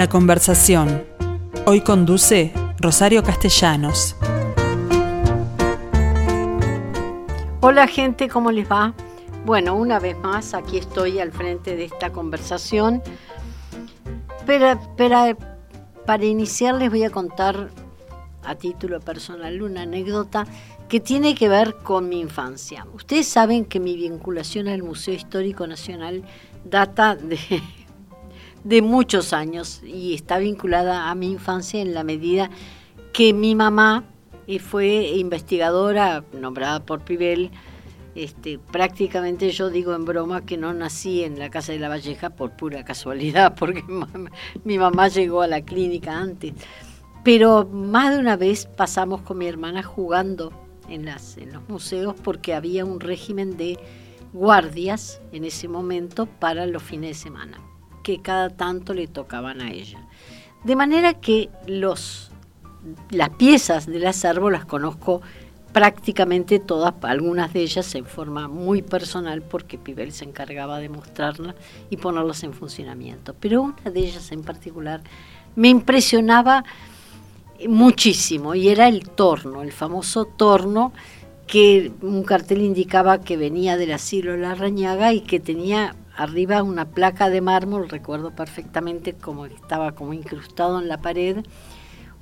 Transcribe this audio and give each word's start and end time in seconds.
La 0.00 0.08
conversación. 0.08 1.04
Hoy 1.66 1.82
conduce 1.82 2.54
Rosario 2.78 3.22
Castellanos. 3.22 4.16
Hola 7.60 7.86
gente, 7.86 8.26
¿cómo 8.30 8.50
les 8.50 8.66
va? 8.66 8.94
Bueno, 9.44 9.74
una 9.74 9.98
vez 9.98 10.16
más 10.16 10.54
aquí 10.54 10.78
estoy 10.78 11.18
al 11.18 11.32
frente 11.32 11.76
de 11.76 11.84
esta 11.84 12.08
conversación. 12.12 13.02
Pero, 14.46 14.80
pero 14.96 15.36
para 16.06 16.24
iniciar 16.24 16.76
les 16.76 16.88
voy 16.88 17.04
a 17.04 17.10
contar 17.10 17.68
a 18.42 18.54
título 18.54 19.00
personal 19.00 19.60
una 19.60 19.82
anécdota 19.82 20.46
que 20.88 21.00
tiene 21.00 21.34
que 21.34 21.50
ver 21.50 21.76
con 21.76 22.08
mi 22.08 22.20
infancia. 22.20 22.86
Ustedes 22.94 23.28
saben 23.28 23.66
que 23.66 23.80
mi 23.80 23.96
vinculación 23.96 24.66
al 24.66 24.82
Museo 24.82 25.12
Histórico 25.12 25.66
Nacional 25.66 26.24
data 26.64 27.16
de 27.16 27.38
de 28.64 28.82
muchos 28.82 29.32
años 29.32 29.82
y 29.84 30.14
está 30.14 30.38
vinculada 30.38 31.10
a 31.10 31.14
mi 31.14 31.30
infancia 31.30 31.80
en 31.80 31.94
la 31.94 32.04
medida 32.04 32.50
que 33.12 33.32
mi 33.32 33.54
mamá 33.54 34.04
eh, 34.46 34.58
fue 34.58 35.12
investigadora 35.16 36.24
nombrada 36.32 36.84
por 36.84 37.00
Pibel. 37.02 37.50
Este, 38.14 38.58
prácticamente 38.58 39.50
yo 39.52 39.70
digo 39.70 39.94
en 39.94 40.04
broma 40.04 40.44
que 40.44 40.56
no 40.56 40.74
nací 40.74 41.22
en 41.22 41.38
la 41.38 41.48
casa 41.48 41.72
de 41.72 41.78
la 41.78 41.88
Valleja 41.88 42.30
por 42.30 42.56
pura 42.56 42.84
casualidad, 42.84 43.54
porque 43.58 43.84
mi 44.64 44.78
mamá 44.78 45.08
llegó 45.08 45.42
a 45.42 45.46
la 45.46 45.62
clínica 45.62 46.18
antes. 46.18 46.54
Pero 47.22 47.66
más 47.66 48.12
de 48.14 48.18
una 48.18 48.36
vez 48.36 48.66
pasamos 48.66 49.22
con 49.22 49.38
mi 49.38 49.46
hermana 49.46 49.82
jugando 49.82 50.52
en, 50.88 51.06
los 51.06 51.68
museos 51.68 52.14
porque 52.22 52.54
había 52.54 52.84
un 52.84 52.98
régimen 52.98 53.56
de 53.56 53.78
guardias 54.32 55.20
en 55.32 55.44
ese 55.44 55.68
momento 55.68 56.26
para 56.26 56.66
los 56.66 56.82
fines 56.82 57.10
de 57.10 57.14
semana 57.14 57.60
que 58.02 58.20
cada 58.20 58.50
tanto 58.50 58.94
le 58.94 59.06
tocaban 59.06 59.60
a 59.60 59.70
ella. 59.70 59.98
De 60.64 60.76
manera 60.76 61.14
que 61.14 61.48
los, 61.66 62.30
las 63.10 63.30
piezas 63.30 63.86
del 63.86 64.06
acervo 64.06 64.50
las 64.50 64.64
conozco 64.64 65.22
prácticamente 65.72 66.58
todas, 66.58 66.94
algunas 67.02 67.52
de 67.52 67.62
ellas 67.62 67.94
en 67.94 68.04
forma 68.04 68.48
muy 68.48 68.82
personal 68.82 69.42
porque 69.42 69.78
Pibel 69.78 70.12
se 70.12 70.24
encargaba 70.24 70.78
de 70.78 70.88
mostrarlas 70.88 71.54
y 71.90 71.96
ponerlas 71.96 72.42
en 72.42 72.52
funcionamiento. 72.52 73.34
Pero 73.38 73.62
una 73.62 73.90
de 73.90 74.00
ellas 74.00 74.32
en 74.32 74.42
particular 74.42 75.00
me 75.54 75.68
impresionaba 75.68 76.64
muchísimo 77.68 78.54
y 78.54 78.68
era 78.68 78.88
el 78.88 79.08
torno, 79.08 79.62
el 79.62 79.72
famoso 79.72 80.24
torno 80.24 80.92
que 81.46 81.92
un 82.02 82.22
cartel 82.22 82.62
indicaba 82.62 83.20
que 83.20 83.36
venía 83.36 83.76
del 83.76 83.92
asilo 83.92 84.36
La 84.36 84.54
Rañaga 84.54 85.12
y 85.12 85.20
que 85.20 85.40
tenía 85.40 85.96
arriba 86.16 86.62
una 86.62 86.90
placa 86.90 87.30
de 87.30 87.40
mármol, 87.40 87.88
recuerdo 87.88 88.30
perfectamente 88.34 89.14
como 89.14 89.46
estaba 89.46 89.92
como 89.92 90.12
incrustado 90.12 90.80
en 90.80 90.88
la 90.88 90.98
pared, 90.98 91.44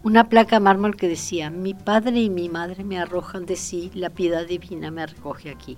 una 0.03 0.29
placa 0.29 0.57
de 0.57 0.61
mármol 0.61 0.97
que 0.97 1.09
decía, 1.09 1.51
mi 1.51 1.75
padre 1.75 2.21
y 2.21 2.31
mi 2.31 2.49
madre 2.49 2.85
me 2.85 2.99
arrojan 2.99 3.47
de 3.47 3.57
sí, 3.57 3.91
la 3.95 4.11
piedad 4.11 4.47
divina 4.47 4.91
me 4.91 5.07
recoge 5.07 5.51
aquí. 5.51 5.77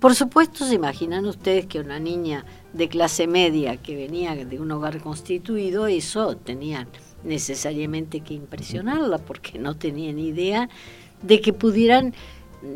Por 0.00 0.14
supuesto, 0.16 0.64
se 0.64 0.74
imaginan 0.74 1.26
ustedes 1.26 1.66
que 1.66 1.78
una 1.78 2.00
niña 2.00 2.44
de 2.72 2.88
clase 2.88 3.28
media 3.28 3.76
que 3.76 3.94
venía 3.94 4.34
de 4.34 4.58
un 4.58 4.72
hogar 4.72 5.00
constituido, 5.00 5.86
eso 5.86 6.36
tenía 6.36 6.88
necesariamente 7.22 8.20
que 8.20 8.34
impresionarla, 8.34 9.18
porque 9.18 9.58
no 9.60 9.76
tenía 9.76 10.12
ni 10.12 10.28
idea 10.28 10.68
de 11.22 11.40
que 11.40 11.52
pudieran 11.52 12.14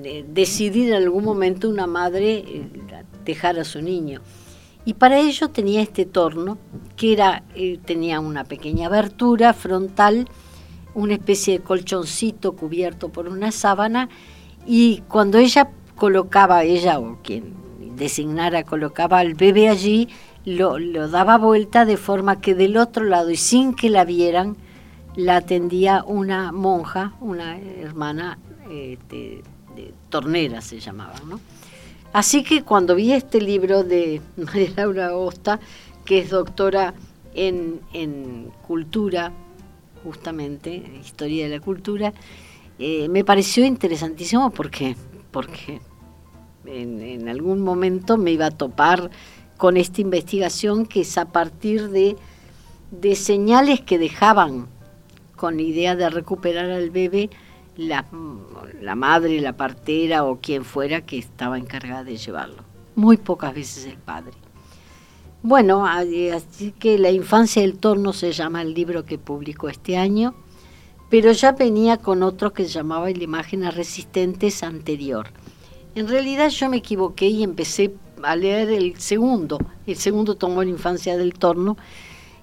eh, 0.05 0.25
decidir 0.29 0.91
en 0.91 1.03
algún 1.03 1.25
momento 1.25 1.69
una 1.69 1.87
madre 1.87 2.45
eh, 2.47 2.69
dejar 3.25 3.59
a 3.59 3.65
su 3.65 3.83
niño. 3.83 4.21
Y 4.87 4.95
para 4.95 5.19
ello 5.19 5.51
tenía 5.51 5.83
este 5.83 6.07
torno, 6.07 6.59
que 6.95 7.13
era, 7.13 7.43
eh, 7.57 7.81
tenía 7.85 8.21
una 8.21 8.45
pequeña 8.45 8.87
abertura 8.87 9.53
frontal, 9.53 10.29
una 10.95 11.15
especie 11.15 11.59
de 11.59 11.65
colchoncito 11.65 12.53
cubierto 12.53 13.09
por 13.09 13.27
una 13.29 13.51
sábana, 13.51 14.09
y 14.65 15.03
cuando 15.09 15.39
ella 15.39 15.71
colocaba, 15.97 16.63
ella 16.63 17.01
o 17.01 17.19
quien 17.21 17.55
designara 17.97 18.63
colocaba 18.63 19.19
al 19.19 19.35
bebé 19.35 19.69
allí, 19.69 20.09
lo, 20.45 20.79
daba 21.09 21.37
vuelta 21.37 21.85
de 21.85 21.97
forma 21.97 22.41
que 22.41 22.55
del 22.55 22.77
otro 22.77 23.05
lado, 23.05 23.31
y 23.31 23.37
sin 23.37 23.75
que 23.75 23.91
la 23.91 24.05
vieran, 24.05 24.57
la 25.17 25.39
atendía 25.39 26.05
una 26.07 26.53
monja, 26.53 27.15
una 27.21 27.59
hermana 27.59 28.39
eh, 28.71 28.99
de, 29.09 29.43
de 29.75 29.93
tornera 30.11 30.61
se 30.61 30.79
llamaba, 30.79 31.15
¿no? 31.27 31.41
Así 32.17 32.45
que 32.45 32.63
cuando 32.63 32.95
vi 32.95 33.13
este 33.13 33.43
libro 33.43 33.85
de 33.85 34.23
María 34.39 34.71
Laura 34.75 35.09
Agosta, 35.09 35.61
que 36.07 36.21
es 36.21 36.31
doctora 36.31 36.95
en, 37.35 38.51
cultura, 38.67 39.33
justamente, 40.03 40.83
historia 40.99 41.47
de 41.47 41.59
la 41.59 41.63
cultura, 41.63 42.15
eh, 42.79 43.11
me 43.11 43.23
pareció 43.23 43.67
interesantísimo 43.67 44.49
porque, 44.49 44.97
porque 45.31 45.83
en, 46.65 47.29
algún 47.29 47.61
momento 47.61 48.17
me 48.17 48.31
iba 48.31 48.47
a 48.47 48.51
topar 48.51 49.11
con 49.59 49.77
esta 49.77 50.01
investigación 50.01 50.87
que 50.87 51.03
es 51.03 51.19
a 51.19 51.27
partir 51.27 51.91
de, 51.91 52.17
de 52.93 53.15
señales 53.15 53.83
que 53.83 53.99
dejaban 53.99 54.69
con 55.37 55.61
idea 55.61 55.95
de 55.95 56.09
recuperar 56.09 56.71
al 56.71 56.89
bebé 56.89 57.29
la, 57.77 58.07
la 58.81 58.95
madre, 58.95 59.41
la 59.41 59.57
partera 59.57 60.25
o 60.25 60.41
quien 60.41 60.65
fuera 60.65 61.03
que 61.03 61.19
estaba 61.19 61.59
encargada 61.59 62.05
de 62.05 62.17
llevarlo. 62.17 62.63
Muy 62.95 63.17
pocas 63.17 63.55
veces 63.55 63.85
el 63.87 63.99
padre. 63.99 64.33
Bueno, 65.43 65.87
así 65.87 66.73
que 66.73 66.99
La 66.99 67.11
infancia 67.11 67.63
del 67.63 67.79
torno 67.79 68.13
se 68.13 68.33
llama 68.33 68.63
el 68.63 68.75
libro 68.75 69.05
que 69.05 69.19
publicó 69.19 69.69
este 69.69 69.97
año, 69.97 70.35
pero 71.09 71.31
ya 71.33 71.53
venía 71.53 71.99
con 71.99 72.23
otro 72.23 72.53
que 72.53 72.65
se 72.65 72.71
llamaba 72.71 73.11
El 73.11 73.23
Imágenes 73.23 73.75
Resistentes 73.75 74.63
anterior. 74.63 75.29
En 75.95 76.09
realidad 76.09 76.49
yo 76.49 76.69
me 76.69 76.79
equivoqué 76.79 77.29
y 77.29 77.43
empecé 77.43 77.95
a 78.23 78.35
leer 78.35 78.71
el 78.71 78.99
segundo. 78.99 79.59
El 79.87 79.97
segundo 79.97 80.35
tomó 80.35 80.65
La 80.65 80.71
infancia 80.71 81.17
del 81.17 81.35
torno 81.35 81.77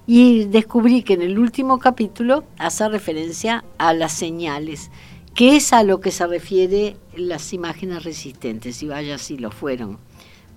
y 0.06 0.44
descubrí 0.44 1.02
que 1.02 1.14
en 1.14 1.22
el 1.22 1.38
último 1.38 1.78
capítulo 1.78 2.44
hace 2.58 2.88
referencia 2.88 3.64
a 3.78 3.92
las 3.92 4.12
señales 4.12 4.90
que 5.34 5.56
es 5.56 5.72
a 5.72 5.82
lo 5.82 6.00
que 6.00 6.12
se 6.12 6.26
refiere 6.26 6.96
las 7.16 7.52
imágenes 7.52 8.04
resistentes, 8.04 8.82
y 8.82 8.86
vaya 8.86 9.18
si 9.18 9.36
lo 9.36 9.50
fueron, 9.50 9.98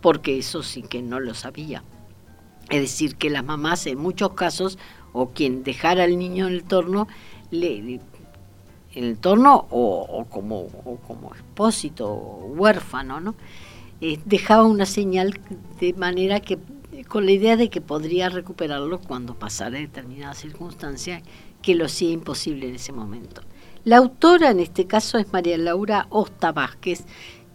porque 0.01 0.37
eso 0.37 0.61
sí 0.61 0.83
que 0.83 1.01
no 1.01 1.19
lo 1.19 1.33
sabía. 1.33 1.83
Es 2.69 2.81
decir, 2.81 3.15
que 3.15 3.29
las 3.29 3.43
mamás 3.43 3.87
en 3.87 3.97
muchos 3.97 4.33
casos, 4.33 4.77
o 5.13 5.29
quien 5.29 5.63
dejara 5.63 6.03
al 6.03 6.19
niño 6.19 6.47
en 6.47 6.53
el 6.53 6.63
torno, 6.63 7.07
le, 7.49 7.77
en 7.77 9.03
el 9.03 9.17
torno 9.17 9.67
o, 9.71 10.25
como, 10.29 10.67
como 11.07 11.33
expósito, 11.33 12.07
o 12.09 12.45
huérfano, 12.45 13.19
¿no? 13.19 13.35
Eh, 13.99 14.19
dejaba 14.25 14.63
una 14.63 14.85
señal 14.85 15.39
de 15.79 15.93
manera 15.93 16.39
que, 16.39 16.59
con 17.07 17.25
la 17.25 17.31
idea 17.31 17.57
de 17.57 17.69
que 17.69 17.81
podría 17.81 18.29
recuperarlo 18.29 18.99
cuando 18.99 19.33
pasara 19.33 19.79
determinada 19.79 20.35
circunstancia, 20.35 21.23
que 21.63 21.73
lo 21.73 21.85
hacía 21.85 22.11
imposible 22.11 22.69
en 22.69 22.75
ese 22.75 22.91
momento. 22.91 23.41
La 23.87 23.95
autora 23.99 24.51
en 24.51 24.59
este 24.59 24.85
caso 24.85 25.17
es 25.17 25.31
María 25.31 25.57
Laura 25.57 26.07
Osta 26.09 26.51
Vázquez, 26.51 27.05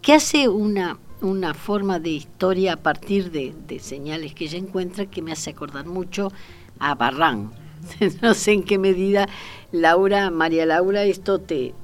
que 0.01 0.13
hace 0.13 0.49
una, 0.49 0.97
una 1.21 1.53
forma 1.53 1.99
de 1.99 2.09
historia 2.09 2.73
a 2.73 2.77
partir 2.77 3.29
de, 3.29 3.53
señales 3.79 4.33
que 4.33 4.45
ella 4.45 4.57
encuentra 4.57 5.05
que 5.05 5.21
me 5.21 5.31
hace 5.31 5.51
acordar 5.51 5.85
mucho 5.85 6.31
a 6.79 6.95
Barrán. 6.95 7.51
no 8.23 8.33
sé 8.33 8.53
en 8.53 8.63
qué 8.63 8.79
medida, 8.79 9.29
Laura, 9.71 10.31
María 10.31 10.65
Laura, 10.65 11.03
esto 11.03 11.37
te, 11.37 11.75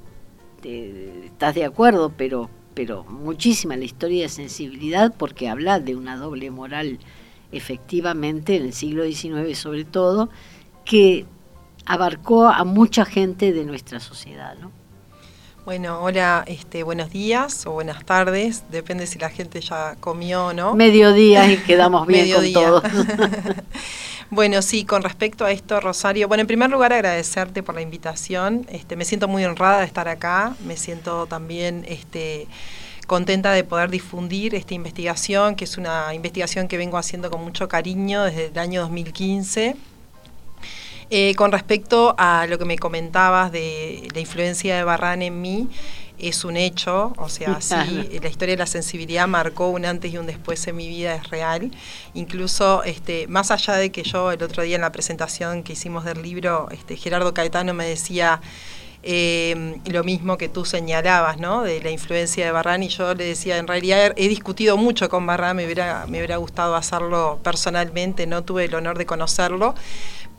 estás 0.63 1.53
de 1.53 1.65
acuerdo, 1.65 2.11
pero, 2.17 2.49
pero 2.73 3.03
muchísima 3.03 3.77
la 3.77 3.85
historia 3.85 4.23
de 4.23 4.29
sensibilidad 4.29 5.13
porque 5.15 5.47
habla 5.47 5.79
de 5.79 5.95
una 5.95 6.17
doble 6.17 6.49
moral 6.49 6.97
efectivamente 7.51 8.55
en 8.55 8.63
el 8.63 8.73
siglo 8.73 9.03
XIX 9.03 9.55
sobre 9.55 9.85
todo, 9.85 10.31
que 10.85 11.27
abarcó 11.85 12.47
a 12.47 12.63
mucha 12.63 13.05
gente 13.05 13.53
de 13.53 13.65
nuestra 13.65 13.99
sociedad. 13.99 14.55
¿no? 14.59 14.71
Bueno, 15.69 16.01
hola, 16.01 16.43
este, 16.47 16.81
buenos 16.81 17.11
días 17.11 17.67
o 17.67 17.73
buenas 17.73 18.03
tardes, 18.03 18.63
depende 18.71 19.05
si 19.05 19.19
la 19.19 19.29
gente 19.29 19.61
ya 19.61 19.95
comió 19.99 20.47
o 20.47 20.53
no. 20.53 20.73
Mediodía 20.73 21.51
y 21.51 21.57
quedamos 21.57 22.07
bien 22.07 22.33
con 22.33 22.53
todo. 22.53 22.81
bueno, 24.31 24.63
sí, 24.63 24.83
con 24.83 25.03
respecto 25.03 25.45
a 25.45 25.51
esto, 25.51 25.79
Rosario, 25.79 26.27
bueno, 26.27 26.41
en 26.41 26.47
primer 26.47 26.71
lugar 26.71 26.91
agradecerte 26.91 27.61
por 27.61 27.75
la 27.75 27.81
invitación. 27.81 28.65
Este, 28.69 28.95
me 28.95 29.05
siento 29.05 29.27
muy 29.27 29.45
honrada 29.45 29.81
de 29.81 29.85
estar 29.85 30.07
acá, 30.07 30.55
me 30.65 30.75
siento 30.75 31.27
también 31.27 31.85
este, 31.87 32.47
contenta 33.05 33.51
de 33.51 33.63
poder 33.63 33.91
difundir 33.91 34.55
esta 34.55 34.73
investigación, 34.73 35.55
que 35.55 35.65
es 35.65 35.77
una 35.77 36.15
investigación 36.15 36.67
que 36.67 36.77
vengo 36.77 36.97
haciendo 36.97 37.29
con 37.29 37.43
mucho 37.43 37.67
cariño 37.67 38.23
desde 38.23 38.47
el 38.47 38.57
año 38.57 38.81
2015 38.81 39.75
eh, 41.09 41.33
con 41.35 41.51
respecto 41.51 42.15
a 42.17 42.45
lo 42.47 42.57
que 42.57 42.65
me 42.65 42.77
comentabas 42.77 43.51
de 43.51 44.07
la 44.13 44.19
influencia 44.19 44.75
de 44.75 44.83
Barran 44.83 45.21
en 45.21 45.41
mí, 45.41 45.69
es 46.19 46.43
un 46.43 46.57
hecho, 46.57 47.13
o 47.17 47.29
sea, 47.29 47.61
sí, 47.61 48.19
la 48.21 48.29
historia 48.29 48.53
de 48.53 48.59
la 48.59 48.65
sensibilidad 48.65 49.27
marcó 49.27 49.69
un 49.69 49.85
antes 49.85 50.13
y 50.13 50.17
un 50.17 50.25
después 50.25 50.67
en 50.67 50.75
mi 50.75 50.87
vida, 50.87 51.15
es 51.15 51.29
real. 51.29 51.71
Incluso, 52.13 52.83
este, 52.83 53.27
más 53.27 53.51
allá 53.51 53.75
de 53.75 53.91
que 53.91 54.03
yo 54.03 54.31
el 54.31 54.43
otro 54.43 54.63
día 54.63 54.75
en 54.75 54.81
la 54.81 54.91
presentación 54.91 55.63
que 55.63 55.73
hicimos 55.73 56.03
del 56.05 56.21
libro, 56.21 56.67
este, 56.71 56.95
Gerardo 56.95 57.33
Caetano 57.33 57.73
me 57.73 57.85
decía 57.85 58.41
eh, 59.03 59.79
lo 59.85 60.03
mismo 60.03 60.37
que 60.37 60.49
tú 60.49 60.65
señalabas, 60.65 61.37
¿no? 61.37 61.63
De 61.63 61.81
la 61.81 61.91
influencia 61.91 62.45
de 62.45 62.51
Barran 62.51 62.83
y 62.83 62.89
yo 62.89 63.13
le 63.13 63.25
decía, 63.25 63.57
en 63.57 63.67
realidad 63.67 64.13
he 64.15 64.27
discutido 64.27 64.77
mucho 64.77 65.09
con 65.09 65.25
Barran, 65.25 65.55
me 65.55 65.65
hubiera, 65.65 66.05
me 66.07 66.17
hubiera 66.19 66.37
gustado 66.37 66.75
hacerlo 66.75 67.39
personalmente, 67.43 68.27
no 68.27 68.43
tuve 68.43 68.65
el 68.65 68.75
honor 68.75 68.97
de 68.97 69.05
conocerlo 69.05 69.75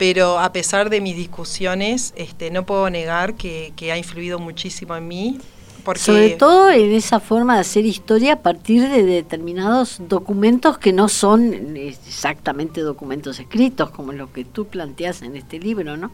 pero 0.01 0.39
a 0.39 0.51
pesar 0.51 0.89
de 0.89 0.99
mis 0.99 1.15
discusiones, 1.15 2.11
este, 2.15 2.49
no 2.49 2.65
puedo 2.65 2.89
negar 2.89 3.35
que, 3.35 3.71
ha 3.91 3.97
influido 3.99 4.39
muchísimo 4.39 4.95
en 4.95 5.07
mí 5.07 5.39
sobre 5.95 6.31
todo 6.31 6.71
en 6.71 6.91
esa 6.91 7.19
forma 7.19 7.53
de 7.53 7.61
hacer 7.61 7.85
historia 7.85 8.33
a 8.33 8.39
partir 8.39 8.89
de 8.89 9.03
determinados 9.03 9.97
documentos 10.09 10.79
que 10.79 10.91
no 10.91 11.07
son 11.07 11.77
exactamente 11.77 12.81
documentos 12.81 13.39
escritos, 13.39 13.91
como 13.91 14.11
lo 14.11 14.33
que 14.33 14.43
tú 14.43 14.65
planteas 14.65 15.21
en 15.21 15.35
este 15.35 15.59
libro, 15.59 15.97
¿no? 15.97 16.09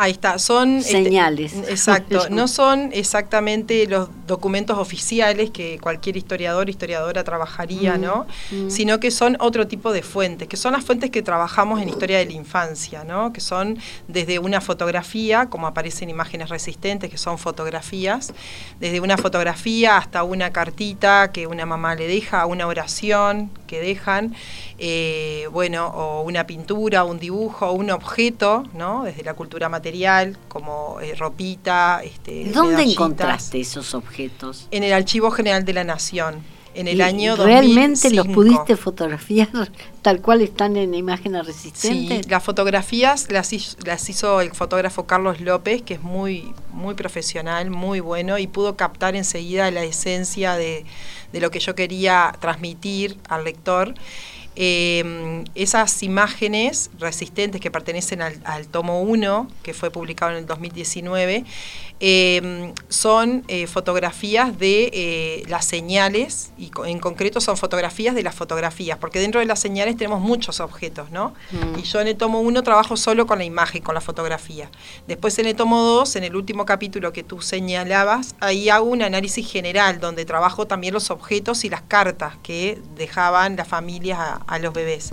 Ahí 0.00 0.12
está, 0.12 0.38
son 0.38 0.76
este, 0.76 0.92
señales. 0.92 1.54
exacto, 1.68 2.28
no 2.30 2.46
son 2.46 2.90
exactamente 2.92 3.84
los 3.88 4.08
documentos 4.28 4.78
oficiales 4.78 5.50
que 5.50 5.80
cualquier 5.80 6.16
historiador, 6.16 6.70
historiadora 6.70 7.24
trabajaría, 7.24 7.96
mm, 7.96 8.00
¿no? 8.00 8.26
Mm. 8.52 8.70
Sino 8.70 9.00
que 9.00 9.10
son 9.10 9.36
otro 9.40 9.66
tipo 9.66 9.92
de 9.92 10.02
fuentes, 10.02 10.46
que 10.46 10.56
son 10.56 10.74
las 10.74 10.84
fuentes 10.84 11.10
que 11.10 11.20
trabajamos 11.22 11.82
en 11.82 11.88
historia 11.88 12.18
de 12.18 12.26
la 12.26 12.32
infancia, 12.32 13.02
¿no? 13.02 13.32
Que 13.32 13.40
son 13.40 13.76
desde 14.06 14.38
una 14.38 14.60
fotografía, 14.60 15.46
como 15.46 15.66
aparecen 15.66 16.08
imágenes 16.08 16.48
resistentes, 16.48 17.10
que 17.10 17.18
son 17.18 17.36
fotografías, 17.36 18.32
desde 18.78 19.00
una 19.00 19.16
fotografía 19.16 19.96
hasta 19.96 20.22
una 20.22 20.52
cartita 20.52 21.32
que 21.32 21.48
una 21.48 21.66
mamá 21.66 21.96
le 21.96 22.06
deja, 22.06 22.46
una 22.46 22.68
oración 22.68 23.50
que 23.66 23.80
dejan, 23.80 24.34
eh, 24.78 25.48
bueno, 25.50 25.88
o 25.88 26.22
una 26.22 26.46
pintura, 26.46 27.02
un 27.02 27.18
dibujo, 27.18 27.72
un 27.72 27.90
objeto, 27.90 28.62
¿no? 28.74 29.02
Desde 29.02 29.24
la 29.24 29.34
cultura 29.34 29.68
material, 29.68 29.87
como 30.48 31.00
eh, 31.00 31.14
ropita. 31.14 32.02
Este, 32.04 32.50
¿Dónde 32.52 32.82
encontraste 32.82 33.60
esos 33.60 33.94
objetos? 33.94 34.68
En 34.70 34.82
el 34.82 34.92
Archivo 34.92 35.30
General 35.30 35.64
de 35.64 35.72
la 35.72 35.84
Nación. 35.84 36.42
En 36.74 36.86
el 36.86 37.00
año 37.00 37.34
¿Realmente 37.34 38.10
los 38.10 38.28
pudiste 38.28 38.76
fotografiar 38.76 39.48
tal 40.02 40.20
cual 40.20 40.42
están 40.42 40.76
en 40.76 40.94
imágenes 40.94 41.44
resistentes? 41.44 42.24
Sí, 42.24 42.30
las 42.30 42.44
fotografías 42.44 43.32
las 43.32 43.52
hizo, 43.52 43.76
las 43.84 44.08
hizo 44.08 44.40
el 44.40 44.52
fotógrafo 44.52 45.04
Carlos 45.04 45.40
López, 45.40 45.82
que 45.82 45.94
es 45.94 46.02
muy, 46.02 46.52
muy 46.72 46.94
profesional, 46.94 47.70
muy 47.70 47.98
bueno, 47.98 48.38
y 48.38 48.46
pudo 48.46 48.76
captar 48.76 49.16
enseguida 49.16 49.70
la 49.72 49.82
esencia 49.82 50.54
de, 50.54 50.84
de 51.32 51.40
lo 51.40 51.50
que 51.50 51.58
yo 51.58 51.74
quería 51.74 52.32
transmitir 52.38 53.18
al 53.28 53.44
lector. 53.44 53.94
Eh, 54.60 55.44
esas 55.54 56.02
imágenes 56.02 56.90
resistentes 56.98 57.60
que 57.60 57.70
pertenecen 57.70 58.22
al, 58.22 58.40
al 58.44 58.66
tomo 58.66 59.02
1, 59.02 59.48
que 59.62 59.72
fue 59.72 59.92
publicado 59.92 60.32
en 60.32 60.38
el 60.38 60.46
2019, 60.46 61.44
eh, 62.00 62.72
son 62.88 63.44
eh, 63.48 63.66
fotografías 63.66 64.56
de 64.56 64.90
eh, 64.92 65.42
las 65.48 65.64
señales, 65.64 66.52
y 66.56 66.70
en 66.86 67.00
concreto 67.00 67.40
son 67.40 67.56
fotografías 67.56 68.14
de 68.14 68.22
las 68.22 68.36
fotografías, 68.36 68.98
porque 68.98 69.18
dentro 69.18 69.40
de 69.40 69.46
las 69.46 69.58
señales 69.58 69.96
tenemos 69.96 70.20
muchos 70.20 70.60
objetos, 70.60 71.10
¿no? 71.10 71.34
Mm. 71.50 71.78
Y 71.80 71.82
yo 71.82 72.00
en 72.00 72.06
el 72.06 72.16
tomo 72.16 72.40
1 72.40 72.62
trabajo 72.62 72.96
solo 72.96 73.26
con 73.26 73.38
la 73.38 73.44
imagen, 73.44 73.82
con 73.82 73.96
la 73.96 74.00
fotografía. 74.00 74.70
Después 75.08 75.38
en 75.40 75.46
el 75.46 75.56
tomo 75.56 75.82
2, 75.82 76.16
en 76.16 76.24
el 76.24 76.36
último 76.36 76.64
capítulo 76.64 77.12
que 77.12 77.24
tú 77.24 77.42
señalabas, 77.42 78.36
ahí 78.38 78.68
hago 78.68 78.86
un 78.86 79.02
análisis 79.02 79.50
general, 79.50 79.98
donde 79.98 80.24
trabajo 80.24 80.68
también 80.68 80.94
los 80.94 81.10
objetos 81.10 81.64
y 81.64 81.68
las 81.68 81.82
cartas 81.82 82.34
que 82.44 82.80
dejaban 82.96 83.56
las 83.56 83.66
familias 83.66 84.20
a, 84.20 84.47
a 84.48 84.58
los 84.58 84.72
bebés. 84.72 85.10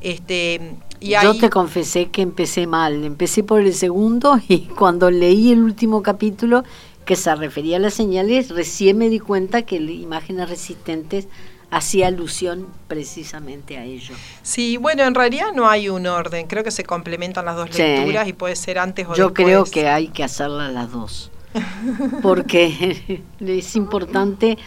Este, 0.00 0.76
yo 1.00 1.36
te 1.36 1.50
confesé 1.50 2.06
que 2.06 2.22
empecé 2.22 2.66
mal, 2.66 3.04
empecé 3.04 3.42
por 3.42 3.60
el 3.60 3.74
segundo 3.74 4.40
y 4.48 4.60
cuando 4.78 5.10
leí 5.10 5.52
el 5.52 5.62
último 5.62 6.02
capítulo 6.02 6.64
que 7.04 7.16
se 7.16 7.34
refería 7.34 7.78
a 7.78 7.80
las 7.80 7.94
señales, 7.94 8.50
recién 8.50 8.98
me 8.98 9.08
di 9.08 9.18
cuenta 9.18 9.62
que 9.62 9.76
imágenes 9.76 10.48
resistentes 10.48 11.26
hacía 11.70 12.06
alusión 12.06 12.66
precisamente 12.86 13.76
a 13.78 13.84
ello. 13.84 14.14
Sí, 14.42 14.76
bueno, 14.76 15.04
en 15.04 15.14
realidad 15.14 15.52
no 15.54 15.68
hay 15.68 15.88
un 15.88 16.06
orden, 16.06 16.46
creo 16.46 16.64
que 16.64 16.70
se 16.70 16.84
complementan 16.84 17.44
las 17.44 17.56
dos 17.56 17.76
lecturas 17.76 18.28
y 18.28 18.32
puede 18.32 18.56
ser 18.56 18.78
antes 18.78 19.06
o 19.08 19.14
Yo 19.14 19.34
creo 19.34 19.64
que 19.64 19.88
hay 19.88 20.08
que 20.08 20.22
hacerlas 20.22 20.72
las 20.72 20.92
dos, 20.92 21.30
porque 22.22 23.22
es 23.40 23.76
importante 23.76 24.58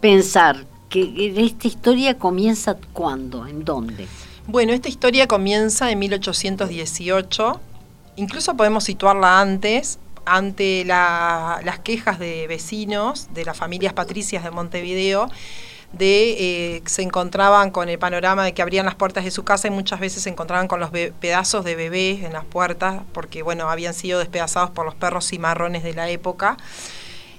pensar 0.00 0.66
que 0.92 1.32
esta 1.38 1.68
historia 1.68 2.18
comienza 2.18 2.76
cuándo, 2.92 3.46
en 3.46 3.64
dónde. 3.64 4.06
Bueno, 4.46 4.74
esta 4.74 4.90
historia 4.90 5.26
comienza 5.26 5.90
en 5.90 5.98
1818, 5.98 7.60
incluso 8.16 8.54
podemos 8.56 8.84
situarla 8.84 9.40
antes, 9.40 9.98
ante 10.26 10.84
las 10.84 11.78
quejas 11.80 12.18
de 12.18 12.46
vecinos 12.46 13.28
de 13.32 13.46
las 13.46 13.56
familias 13.56 13.94
patricias 13.94 14.44
de 14.44 14.50
Montevideo, 14.50 15.30
de 15.92 16.76
eh, 16.76 16.82
se 16.84 17.02
encontraban 17.02 17.70
con 17.70 17.88
el 17.88 17.98
panorama 17.98 18.44
de 18.44 18.52
que 18.52 18.60
abrían 18.60 18.84
las 18.84 18.94
puertas 18.94 19.24
de 19.24 19.30
su 19.30 19.44
casa 19.44 19.68
y 19.68 19.70
muchas 19.70 19.98
veces 19.98 20.22
se 20.22 20.30
encontraban 20.30 20.68
con 20.68 20.78
los 20.78 20.90
pedazos 20.90 21.64
de 21.64 21.74
bebés 21.74 22.22
en 22.22 22.34
las 22.34 22.44
puertas, 22.44 23.02
porque 23.12 23.42
bueno, 23.42 23.70
habían 23.70 23.94
sido 23.94 24.18
despedazados 24.18 24.70
por 24.70 24.84
los 24.84 24.94
perros 24.94 25.26
cimarrones 25.26 25.82
de 25.82 25.94
la 25.94 26.10
época. 26.10 26.58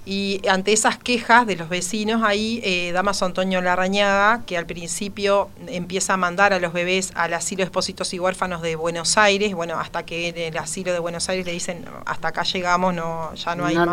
Y 0.06 0.42
ante 0.50 0.74
esas 0.74 0.98
quejas 0.98 1.48
de 1.48 1.56
los 1.56 1.70
vecinos, 1.70 2.24
ahí 2.24 2.60
eh, 2.64 2.92
Damaso 2.92 3.26
Antonio 3.26 3.62
Larrañaga, 3.62 4.42
que 4.46 4.58
al 4.58 4.66
principio 4.66 5.50
empieza 5.68 6.16
a 6.16 6.18
mandar 6.18 6.52
a 6.52 6.60
los 6.60 6.74
bebés 6.74 7.14
al 7.16 7.34
asilo 7.34 7.60
de 7.60 7.64
expósitos 7.64 8.14
y 8.14 8.20
huérfanos 8.20 8.62
de 8.62 8.76
Buenos 8.76 9.18
Aires, 9.18 9.54
bueno, 9.54 9.80
hasta 9.80 10.04
que 10.04 10.28
en 10.28 10.38
el 10.38 10.58
asilo 10.58 10.92
de 10.92 11.00
Buenos 11.00 11.30
Aires 11.30 11.46
le 11.46 11.54
dicen, 11.54 11.86
hasta 12.06 12.30
acá 12.30 12.44
llegamos, 12.44 12.94
no 12.94 13.34
ya 13.36 13.56
no 13.56 13.66
hay 13.66 13.76
más 13.76 13.88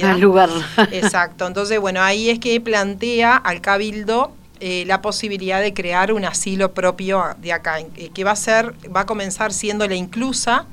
no, 0.00 0.18
lugar. 0.18 0.50
Exacto, 0.90 1.46
entonces, 1.46 1.78
bueno, 1.78 2.02
ahí 2.02 2.28
es 2.28 2.40
que 2.40 2.60
plantea 2.60 3.36
al 3.36 3.60
Cabildo 3.60 4.32
eh, 4.64 4.84
la 4.86 5.02
posibilidad 5.02 5.60
de 5.60 5.74
crear 5.74 6.12
un 6.12 6.24
asilo 6.24 6.72
propio 6.72 7.24
de 7.38 7.52
acá, 7.52 7.80
eh, 7.80 8.10
que 8.14 8.22
va 8.22 8.30
a 8.30 8.36
ser, 8.36 8.74
va 8.94 9.00
a 9.00 9.06
comenzar 9.06 9.52
siendo 9.52 9.88
la 9.88 9.96
inclusa, 9.96 10.66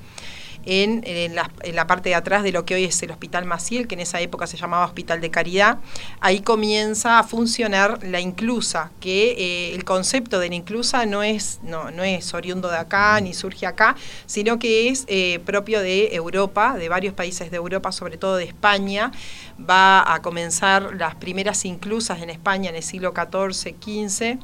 en, 0.66 1.36
la, 1.36 1.88
parte 1.88 2.10
de 2.10 2.16
atrás 2.16 2.44
de 2.44 2.52
lo 2.52 2.66
que 2.66 2.76
hoy 2.76 2.84
es 2.86 3.02
el 3.02 3.12
Hospital 3.12 3.46
Maciel, 3.46 3.88
que 3.88 3.96
en 3.96 4.02
esa 4.02 4.22
época 4.22 4.48
se 4.48 4.58
llamaba 4.58 4.86
Hospital 4.86 5.22
de 5.22 5.32
Caridad. 5.32 5.80
Ahí 6.20 6.42
comienza 6.42 7.20
a 7.20 7.24
funcionar 7.24 8.00
la 8.04 8.20
inclusa, 8.20 8.92
que 9.00 9.32
eh, 9.32 9.76
el 9.76 9.84
concepto 9.84 10.40
de 10.40 10.50
la 10.50 10.56
inclusa 10.56 11.06
no 11.06 11.24
es, 11.24 11.60
no, 11.64 11.92
no 11.92 12.04
es 12.04 12.34
oriundo 12.34 12.70
de 12.70 12.78
acá 12.78 13.20
ni 13.22 13.34
surge 13.34 13.66
acá, 13.66 13.96
sino 14.26 14.60
que 14.60 14.90
es 14.90 15.06
eh, 15.08 15.40
propio 15.46 15.82
de 15.82 16.16
Europa, 16.16 16.76
de 16.78 16.90
varios 16.90 17.14
países 17.14 17.52
de 17.52 17.58
Europa, 17.58 17.92
sobre 17.92 18.18
todo 18.18 18.36
de 18.36 18.46
España. 18.46 19.12
Va 19.60 20.14
a 20.14 20.22
comenzar 20.22 20.96
las 20.96 21.16
primeras 21.16 21.66
inclusas 21.66 22.22
en 22.22 22.30
España 22.30 22.70
en 22.70 22.76
el 22.76 22.84
siglo 22.84 23.14
XIV, 23.16 23.76
XV 23.82 24.40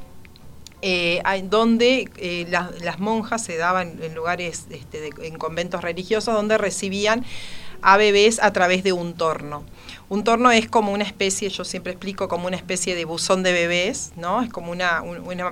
eh, 0.81 1.21
donde 1.49 2.09
eh, 2.17 2.47
las 2.49 2.99
monjas 2.99 3.43
se 3.43 3.57
daban 3.57 3.97
en 4.01 4.13
lugares, 4.15 4.65
este, 4.69 5.09
en 5.21 5.37
conventos 5.37 5.81
religiosos, 5.81 6.33
donde 6.33 6.57
recibían 6.57 7.25
a 7.81 7.97
bebés 7.97 8.41
a 8.41 8.51
través 8.51 8.83
de 8.83 8.93
un 8.93 9.13
torno. 9.13 9.63
Un 10.07 10.23
torno 10.23 10.51
es 10.51 10.67
como 10.67 10.91
una 10.91 11.03
especie, 11.03 11.49
yo 11.49 11.63
siempre 11.63 11.91
explico, 11.93 12.27
como 12.27 12.47
una 12.47 12.55
especie 12.55 12.95
de 12.95 13.05
buzón 13.05 13.41
de 13.41 13.53
bebés, 13.53 14.11
¿no? 14.15 14.41
Es 14.41 14.49
como 14.51 14.71
una, 14.71 15.01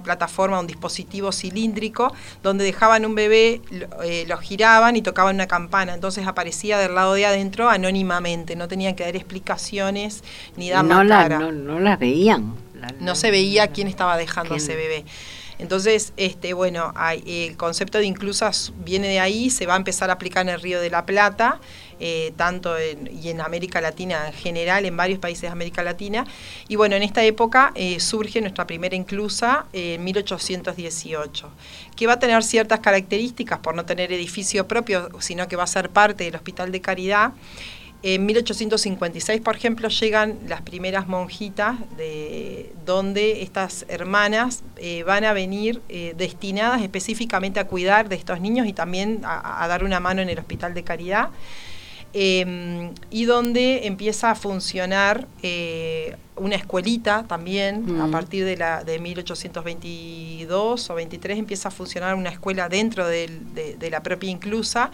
plataforma, 0.04 0.60
un 0.60 0.68
dispositivo 0.68 1.32
cilíndrico, 1.32 2.14
donde 2.44 2.64
dejaban 2.64 3.06
un 3.06 3.16
bebé, 3.16 3.62
eh, 4.04 4.26
lo 4.28 4.38
giraban 4.38 4.96
y 4.96 5.02
tocaban 5.02 5.36
una 5.36 5.48
campana. 5.48 5.94
Entonces 5.94 6.28
aparecía 6.28 6.78
del 6.78 6.96
lado 6.96 7.14
de 7.14 7.26
adentro 7.26 7.70
anónimamente, 7.70 8.56
no 8.56 8.68
tenían 8.68 8.96
que 8.96 9.04
dar 9.04 9.16
explicaciones 9.16 10.24
ni 10.56 10.70
dar 10.70 10.86
no, 10.86 11.04
no, 11.04 11.52
no 11.52 11.80
las 11.80 11.98
veían 11.98 12.63
no 13.00 13.16
se 13.16 13.32
veía 13.32 13.68
quién 13.68 13.88
estaba 13.88 14.18
dejando 14.18 14.54
a 14.54 14.58
ese 14.58 14.76
bebé. 14.76 15.06
Entonces, 15.60 16.14
este, 16.18 16.54
bueno, 16.54 16.94
el 17.26 17.56
concepto 17.58 17.98
de 17.98 18.06
inclusas 18.06 18.74
viene 18.84 19.08
de 19.08 19.20
ahí, 19.20 19.50
se 19.50 19.66
va 19.66 19.76
a 19.76 19.78
empezar 19.78 20.10
a 20.10 20.14
aplicar 20.14 20.46
en 20.46 20.54
el 20.54 20.62
Río 20.62 20.82
de 20.82 20.90
la 20.90 21.06
Plata, 21.06 21.60
eh, 22.00 22.34
tanto 22.36 22.78
en, 22.78 23.10
y 23.22 23.30
en 23.30 23.40
América 23.40 23.80
Latina 23.80 24.28
en 24.28 24.34
general, 24.34 24.86
en 24.86 24.98
varios 24.98 25.20
países 25.20 25.44
de 25.44 25.48
América 25.50 25.84
Latina. 25.84 26.26
Y 26.68 26.76
bueno, 26.76 26.96
en 26.96 27.04
esta 27.04 27.24
época 27.24 27.72
eh, 27.76 28.00
surge 28.00 28.42
nuestra 28.42 28.68
primera 28.68 28.96
inclusa 28.96 29.68
en 29.74 30.04
1818, 30.04 31.50
que 31.96 32.08
va 32.08 32.14
a 32.14 32.20
tener 32.20 32.44
ciertas 32.44 32.80
características 32.80 33.60
por 33.60 33.76
no 33.76 33.86
tener 33.86 34.12
edificio 34.12 34.68
propio, 34.68 35.10
sino 35.20 35.48
que 35.48 35.56
va 35.56 35.64
a 35.64 35.68
ser 35.68 35.92
parte 35.92 36.24
del 36.26 36.36
Hospital 36.36 36.72
de 36.72 36.82
Caridad. 36.82 37.32
En 38.06 38.26
1856, 38.26 39.40
por 39.40 39.56
ejemplo, 39.56 39.88
llegan 39.88 40.38
las 40.48 40.62
primeras 40.62 41.08
monjitas 41.08 41.78
de 41.96 42.74
donde 42.86 43.44
estas 43.44 43.86
hermanas 43.88 44.62
eh, 44.76 45.04
van 45.04 45.24
a 45.24 45.32
venir 45.32 45.82
eh, 45.88 46.14
destinadas 46.18 46.82
específicamente 46.82 47.62
a 47.62 47.68
cuidar 47.68 48.10
de 48.10 48.16
estos 48.16 48.42
niños 48.42 48.68
y 48.68 48.74
también 48.74 49.22
a, 49.24 49.66
dar 49.70 49.86
una 49.86 50.02
mano 50.02 50.22
en 50.22 50.28
el 50.28 50.38
hospital 50.38 50.74
de 50.74 50.84
caridad. 50.84 51.30
Em, 52.16 52.94
y 53.10 53.24
donde 53.24 53.88
empieza 53.88 54.32
a 54.32 54.36
funcionar 54.36 55.26
eh, 55.42 56.16
una 56.36 56.56
escuelita 56.56 57.26
también, 57.28 58.00
a 58.02 58.08
partir 58.12 58.44
de, 58.44 58.58
la, 58.58 58.84
de 58.84 59.00
1822 59.00 60.90
o 60.90 60.96
23 60.96 61.40
empieza 61.40 61.70
a 61.70 61.72
funcionar 61.72 62.16
una 62.16 62.30
escuela 62.30 62.70
dentro 62.70 63.08
de, 63.08 63.78
la 63.90 64.04
propia 64.04 64.30
inclusa 64.30 64.92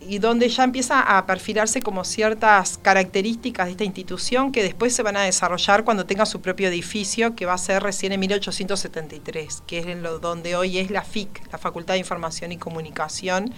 y 0.00 0.18
donde 0.18 0.48
ya 0.48 0.64
empieza 0.64 1.00
a 1.00 1.26
perfilarse 1.26 1.82
como 1.82 2.04
ciertas 2.04 2.78
características 2.78 3.66
de 3.66 3.72
esta 3.72 3.84
institución 3.84 4.50
que 4.50 4.62
después 4.62 4.94
se 4.94 5.02
van 5.02 5.16
a 5.16 5.22
desarrollar 5.22 5.84
cuando 5.84 6.06
tenga 6.06 6.24
su 6.24 6.40
propio 6.40 6.68
edificio, 6.68 7.36
que 7.36 7.46
va 7.46 7.52
a 7.52 7.58
ser 7.58 7.82
recién 7.82 8.12
en 8.12 8.20
1873, 8.20 9.62
que 9.66 9.78
es 9.78 9.96
lo, 9.98 10.18
donde 10.18 10.56
hoy 10.56 10.78
es 10.78 10.90
la 10.90 11.02
FIC, 11.02 11.52
la 11.52 11.58
Facultad 11.58 11.94
de 11.94 12.00
Información 12.00 12.50
y 12.50 12.56
Comunicación, 12.56 13.52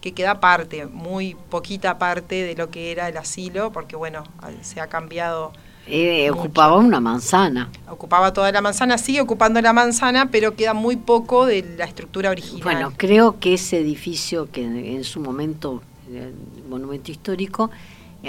que 0.00 0.12
queda 0.12 0.40
parte, 0.40 0.86
muy 0.86 1.36
poquita 1.50 1.98
parte 1.98 2.42
de 2.42 2.54
lo 2.54 2.70
que 2.70 2.90
era 2.90 3.08
el 3.08 3.16
asilo, 3.16 3.70
porque 3.70 3.94
bueno, 3.94 4.24
se 4.62 4.80
ha 4.80 4.88
cambiado. 4.88 5.52
Eh, 5.86 6.30
ocupaba 6.30 6.76
una 6.76 7.00
manzana. 7.00 7.70
Ocupaba 7.88 8.32
toda 8.32 8.52
la 8.52 8.60
manzana, 8.60 8.98
sigue 8.98 9.20
ocupando 9.20 9.60
la 9.60 9.72
manzana, 9.72 10.30
pero 10.30 10.54
queda 10.54 10.74
muy 10.74 10.96
poco 10.96 11.46
de 11.46 11.74
la 11.76 11.84
estructura 11.84 12.30
original. 12.30 12.62
Bueno, 12.62 12.92
creo 12.96 13.38
que 13.40 13.54
ese 13.54 13.78
edificio 13.78 14.50
que 14.50 14.64
en 14.64 15.04
su 15.04 15.20
momento, 15.20 15.82
el 16.08 16.34
monumento 16.68 17.10
histórico, 17.10 17.70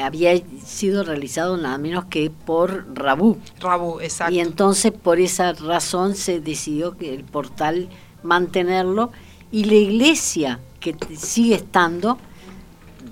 había 0.02 0.34
sido 0.66 1.04
realizado 1.04 1.58
nada 1.58 1.78
menos 1.78 2.06
que 2.06 2.32
por 2.32 2.86
Rabú. 2.96 3.38
Rabú, 3.60 4.00
exacto. 4.00 4.34
Y 4.34 4.40
entonces 4.40 4.92
por 4.92 5.20
esa 5.20 5.54
razón 5.54 6.16
se 6.16 6.40
decidió 6.40 6.98
que 6.98 7.14
el 7.14 7.24
portal 7.24 7.90
mantenerlo 8.24 9.12
y 9.52 9.66
la 9.66 9.76
iglesia 9.76 10.60
que 10.80 10.96
sigue 11.16 11.56
estando, 11.56 12.18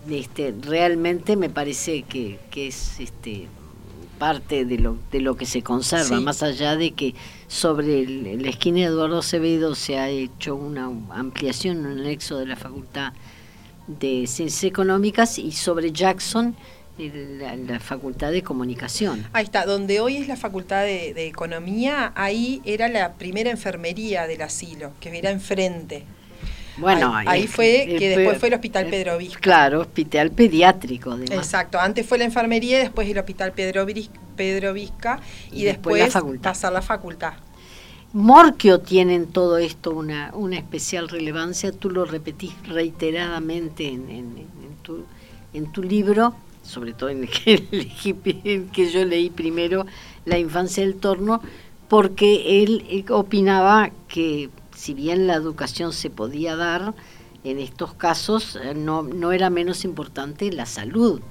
este, 0.10 0.55
realmente 0.62 1.38
me 1.38 1.50
parece 1.50 2.01
que, 2.01 2.39
es 2.55 3.00
este, 3.00 3.48
parte 4.21 4.65
de 4.65 4.77
lo, 4.77 4.99
de 5.11 5.19
lo 5.19 5.35
que 5.35 5.47
se 5.47 5.63
conserva, 5.63 6.21
más 6.21 6.43
allá 6.43 6.75
de 6.75 6.91
que 6.91 7.15
sobre 7.47 8.05
la 8.05 8.49
esquina 8.49 8.81
de 8.81 8.83
Eduardo 8.83 9.17
Acevedo 9.17 9.73
se 9.73 9.97
ha 9.97 10.09
hecho 10.09 10.55
una 10.55 10.91
ampliación, 11.09 11.83
un 11.87 11.99
anexo 11.99 12.37
de 12.37 12.45
la 12.45 12.55
Facultad 12.55 13.13
de 13.87 14.27
Ciencias 14.27 14.63
Económicas 14.63 15.39
y 15.39 15.51
sobre 15.51 15.91
Jackson 15.91 16.55
la, 16.99 17.79
Facultad 17.79 18.31
de 18.31 18.43
Comunicación. 18.43 19.25
Ahí 19.33 19.45
está, 19.45 19.65
donde 19.65 20.01
hoy 20.01 20.17
es 20.17 20.27
la 20.27 20.35
Facultad 20.35 20.83
de, 20.83 21.15
de, 21.15 21.25
Economía, 21.25 22.13
ahí 22.15 22.61
era 22.63 22.89
la 22.89 23.13
primera 23.13 23.49
enfermería 23.49 24.27
del 24.27 24.43
asilo, 24.43 24.91
que 24.99 25.17
era 25.17 25.31
enfrente. 25.31 26.03
Bueno, 26.81 27.13
ahí, 27.15 27.47
fue 27.47 27.95
que 27.97 28.09
después 28.09 28.39
fue 28.39 28.47
el 28.50 28.55
Hospital 28.55 28.88
Pedro 28.88 29.17
Vizca. 29.17 29.39
Claro, 29.39 29.81
hospital 29.81 30.31
pediátrico. 30.31 31.11
Además. 31.11 31.31
Exacto, 31.31 31.79
antes 31.79 32.05
fue 32.05 32.17
la 32.17 32.25
enfermería, 32.25 32.79
después 32.79 33.07
el 33.07 33.17
Hospital 33.17 33.53
Pedro, 33.53 33.85
Pedro 34.35 34.73
Vizca 34.73 35.19
y, 35.51 35.63
después, 35.63 36.01
la 36.01 36.09
facultad. 36.09 36.50
pasar 36.50 36.73
la 36.73 36.81
facultad. 36.81 37.33
Morquio 38.13 38.79
tiene 38.81 39.15
en 39.15 39.27
todo 39.27 39.57
esto 39.57 39.91
una, 39.91 40.31
una 40.33 40.57
especial 40.57 41.07
relevancia, 41.07 41.71
tú 41.71 41.89
lo 41.89 42.03
repetís 42.03 42.51
reiteradamente 42.67 43.88
en, 43.88 44.09
en, 44.09 44.47
tu, 44.81 45.05
en 45.53 45.71
tu 45.71 45.81
libro, 45.81 46.35
sobre 46.61 46.91
todo 46.93 47.09
en 47.09 47.23
el 47.23 47.29
que, 47.29 48.65
que 48.73 48.91
yo 48.91 49.05
leí 49.05 49.29
primero, 49.29 49.85
La 50.25 50.38
infancia 50.38 50.83
del 50.83 50.95
torno, 50.95 51.41
porque 51.88 52.63
él 52.63 53.05
opinaba 53.09 53.91
que 54.07 54.50
si 54.81 54.95
bien 54.95 55.27
la 55.27 55.35
educación 55.35 55.93
se 55.93 56.09
podía 56.09 56.55
dar, 56.55 56.95
en 57.43 57.59
estos 57.59 57.93
casos 57.93 58.55
eh, 58.55 58.73
no, 58.73 59.03
no 59.03 59.31
era 59.31 59.51
menos 59.51 59.85
importante 59.85 60.51
la 60.51 60.65
salud. 60.65 61.21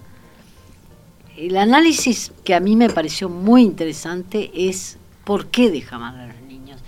El 1.37 1.57
análisis 1.57 2.31
que 2.45 2.55
a 2.55 2.61
mí 2.61 2.77
me 2.77 2.89
pareció 2.89 3.29
muy 3.29 3.63
interesante 3.63 4.53
es 4.55 4.99
por 5.25 5.49
qué 5.49 5.69
dejaban 5.69 6.15
a 6.15 6.29
los 6.29 6.41
niños. 6.43 6.81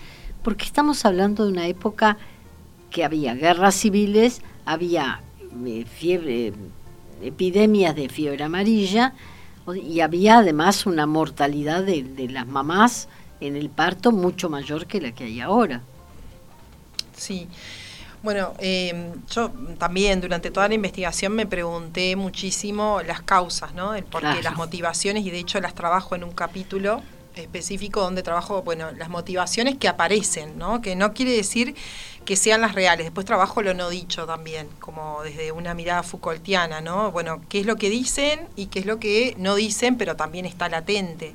Porque 0.45 0.64
estamos 0.64 1.04
hablando 1.04 1.45
de 1.45 1.50
una 1.50 1.66
época 1.66 2.16
que 2.90 3.02
había 3.02 3.35
guerras 3.35 3.75
civiles, 3.75 4.40
había 4.64 5.21
eh, 5.66 5.85
fiebre, 5.85 6.52
epidemias 7.23 7.97
de 7.97 8.09
fiebre 8.09 8.45
amarilla 8.45 9.14
y 9.85 9.99
había 9.99 10.38
además 10.38 10.87
una 10.87 11.07
mortalidad 11.07 11.83
de, 11.83 12.04
de 12.04 12.28
las 12.28 12.47
mamás 12.47 13.09
en 13.40 13.57
el 13.57 13.69
parto 13.69 14.12
mucho 14.12 14.49
mayor 14.49 14.87
que 14.87 15.00
la 15.00 15.11
que 15.11 15.25
hay 15.25 15.40
ahora. 15.40 15.83
Sí. 17.16 17.49
Bueno, 18.23 18.54
em, 18.59 19.14
yo 19.28 19.50
también 19.78 20.21
durante 20.21 20.50
toda 20.52 20.69
la 20.69 20.75
investigación 20.75 21.33
me 21.33 21.45
pregunté 21.45 22.14
muchísimo 22.14 23.00
las 23.04 23.21
causas, 23.23 23.75
¿no? 23.75 23.95
El 23.95 24.04
por 24.04 24.23
las 24.23 24.57
motivaciones, 24.57 25.26
y 25.26 25.31
de 25.31 25.38
hecho 25.38 25.61
las 25.61 25.75
trabajo 25.75 26.14
en 26.14 26.23
un 26.23 26.33
capítulo 26.33 27.02
específico 27.35 28.00
donde 28.00 28.23
trabajo, 28.23 28.62
bueno, 28.62 28.92
las 28.92 29.09
motivaciones 29.09 29.76
que 29.78 29.88
aparecen, 29.88 30.59
¿no? 30.59 30.83
Que 30.83 30.95
no 30.95 31.14
quiere 31.14 31.33
decir 31.33 31.75
que 32.25 32.37
sean 32.37 32.61
las 32.61 32.75
reales. 32.75 33.07
Después 33.07 33.26
trabajo 33.26 33.62
lo 33.62 33.75
no 33.75 33.90
dicho 33.90 34.26
también, 34.26 34.69
como 34.78 35.23
desde 35.23 35.50
una 35.50 35.75
mirada 35.75 36.02
Foucaultiana, 36.02 36.81
¿no? 36.81 37.11
Bueno, 37.11 37.40
qué 37.49 37.61
es 37.61 37.66
lo 37.66 37.76
que 37.76 37.90
dicen 37.90 38.49
y 38.54 38.66
qué 38.66 38.81
es 38.81 38.87
lo 38.87 39.00
que 39.00 39.35
no 39.38 39.57
dicen, 39.57 39.97
pero 39.97 40.14
también 40.14 40.47
está 40.47 40.69
latente. 40.69 41.35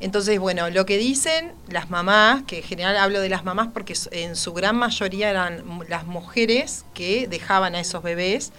Entonces, 0.00 0.40
bueno, 0.40 0.70
lo 0.70 0.86
que 0.86 0.96
dicen 0.96 1.52
las 1.68 1.90
mamás, 1.90 2.42
que 2.44 2.58
en 2.58 2.64
general 2.64 2.96
hablo 2.96 3.20
de 3.20 3.28
las 3.28 3.44
mamás 3.44 3.68
porque 3.72 3.94
en 4.12 4.34
su 4.34 4.54
gran 4.54 4.76
mayoría 4.76 5.28
eran 5.28 5.62
las 5.88 6.06
mujeres 6.06 6.86
que 6.94 7.28
dejaban 7.28 7.74
a 7.74 7.80
esos 7.80 8.02
bebés, 8.02 8.50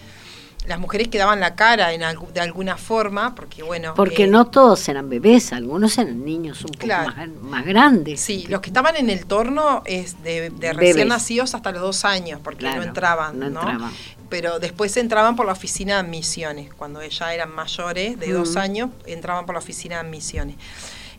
las 0.67 0.79
mujeres 0.79 1.07
que 1.07 1.17
daban 1.17 1.39
la 1.39 1.55
cara 1.55 1.93
en 1.93 2.01
de 2.33 2.39
alguna 2.39 2.77
forma, 2.77 3.33
porque 3.33 3.63
bueno... 3.63 3.95
Porque 3.95 4.25
eh, 4.25 4.27
no 4.27 4.45
todos 4.45 4.88
eran 4.89 5.10
bebés, 5.10 5.53
algunos 5.53 5.98
eran 5.98 6.24
niños 6.24 6.63
un 6.63 6.71
poco 6.74 6.93
más, 7.41 7.65
grandes. 7.65 8.21
Sí, 8.21 8.45
los 8.48 8.62
que 8.62 8.69
estaban 8.69 8.95
en 8.95 9.10
el 9.10 9.25
torno 9.25 9.81
es 9.86 10.21
de, 10.21 10.51
recién 10.74 11.07
nacidos 11.07 11.55
hasta 11.55 11.71
los 11.71 11.81
dos 11.81 12.05
años, 12.05 12.39
porque 12.43 12.65
no 12.65 12.83
entraban, 12.83 13.39
no, 13.39 13.48
entraban. 13.48 13.91
Pero 14.29 14.60
después 14.60 14.95
entraban 14.98 15.36
por 15.36 15.48
la 15.48 15.53
oficina 15.53 15.95
de 15.95 16.00
admisiones, 16.01 16.71
cuando 16.74 17.03
ya 17.03 17.33
eran 17.33 17.51
mayores, 17.51 18.19
de 18.19 18.31
dos 18.31 18.55
años, 18.55 18.91
entraban 19.07 19.48
por 19.48 19.55
la 19.55 19.60
oficina 19.60 19.95
de 19.95 20.01
admisiones. 20.01 20.57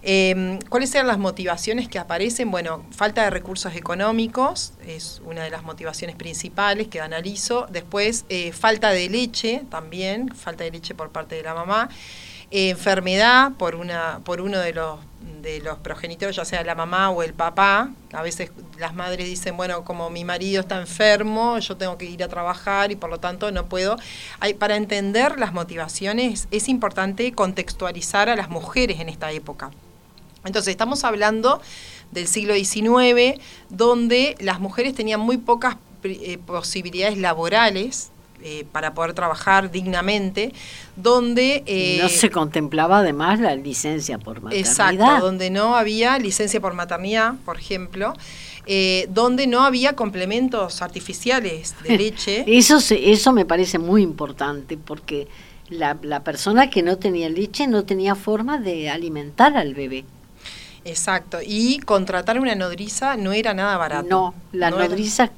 Em, 0.05 0.59
¿Cuáles 0.69 0.93
eran 0.97 1.07
las 1.07 1.19
motivaciones 1.19 1.89
que 1.89 1.99
aparecen? 2.01 2.51
Bueno, 2.51 2.85
falta 2.91 3.23
de 3.23 3.31
recursos 3.31 3.77
económicos 3.77 4.73
es 4.85 5.23
una 5.25 5.45
de 5.45 5.51
las 5.51 5.63
motivaciones 5.63 6.17
principales 6.17 6.89
que 6.89 7.01
analizo. 7.01 7.69
Después, 7.71 8.25
eh, 8.29 8.53
falta 8.53 8.91
de 8.91 9.09
leche 9.09 9.63
también, 9.71 10.35
falta 10.35 10.65
de 10.65 10.73
leche 10.73 10.95
por 10.95 11.11
parte 11.11 11.37
de 11.37 11.43
la 11.43 11.55
mamá. 11.55 11.89
enfermedad 12.55 13.53
por, 13.59 13.75
una, 13.77 14.21
por 14.25 14.41
uno 14.43 14.59
de 14.59 14.75
los, 14.75 15.01
de 15.41 15.61
los 15.61 15.79
progenitores, 15.79 16.37
ya 16.37 16.45
sea 16.45 16.63
la 16.65 16.75
mamá 16.75 17.11
o 17.11 17.23
el 17.23 17.33
papá. 17.33 17.91
A 18.13 18.23
veces 18.23 18.51
las 18.79 18.95
madres 18.95 19.27
dicen, 19.27 19.57
bueno, 19.57 19.85
como 19.85 20.11
mi 20.11 20.25
marido 20.25 20.61
está 20.61 20.79
enfermo, 20.79 21.59
yo 21.61 21.77
tengo 21.77 21.97
que 21.97 22.05
ir 22.07 22.23
a 22.23 22.29
trabajar 22.29 22.93
y 22.93 22.97
por 22.97 23.09
lo 23.09 23.21
tanto 23.21 23.51
no 23.53 23.67
puedo. 23.69 23.97
Para 24.59 24.77
entender 24.77 25.39
las 25.39 25.53
motivaciones 25.55 26.49
es 26.51 26.69
importante 26.69 27.33
contextualizar 27.33 28.29
a 28.29 28.37
las 28.37 28.51
mujeres 28.51 29.01
en 29.01 29.09
esta 29.09 29.33
época. 29.33 29.71
Entonces, 30.45 30.73
estamos 30.73 31.05
hablando 31.05 31.61
del 32.13 32.29
siglo 32.29 32.55
XIX, 32.55 33.41
donde 33.69 34.37
las 34.39 34.61
mujeres 34.61 34.95
tenían 34.95 35.21
muy 35.21 35.39
pocas 35.39 35.77
eh, 36.05 36.39
posibilidades 36.45 37.17
laborales 37.17 38.11
eh, 38.43 38.67
para 38.73 38.93
poder 38.93 39.15
trabajar 39.15 39.71
dignamente, 39.71 40.53
donde... 40.97 41.63
Eh, 41.67 41.99
no 42.03 42.09
se 42.09 42.31
contemplaba 42.31 42.99
además 42.99 43.41
la 43.41 43.55
licencia 43.55 44.19
por 44.19 44.43
maternidad. 44.43 44.69
Exacto, 44.69 45.21
donde 45.25 45.51
no 45.51 45.77
había 45.77 46.19
licencia 46.19 46.61
por 46.61 46.75
maternidad, 46.75 47.35
por 47.45 47.59
ejemplo, 47.59 48.15
donde 49.09 49.47
no 49.49 49.63
había 49.63 49.95
complementos 49.97 50.83
artificiales 50.83 51.75
de 51.83 51.97
leche. 51.99 52.45
eso, 52.47 52.79
eso 52.91 53.33
me 53.33 53.45
parece 53.45 53.79
muy 53.79 54.03
importante 54.03 54.77
porque 54.77 55.29
la, 55.69 55.97
la 56.03 56.23
persona 56.23 56.69
que 56.69 56.83
no 56.83 56.99
tenía 56.99 57.29
leche 57.29 57.67
no 57.67 57.85
tenía 57.85 58.15
forma 58.15 58.59
de 58.59 58.91
alimentar 58.91 59.57
al 59.57 59.75
bebé. 59.75 60.05
Exacto, 60.85 61.39
y 61.45 61.79
contratar 61.79 62.41
una 62.41 62.55
nodriza 62.55 63.17
no 63.17 63.33
era 63.33 63.55
nada 63.55 63.77
barato. 63.77 64.09
No, 64.09 64.35
las 64.53 64.73
nodrizas 64.73 65.31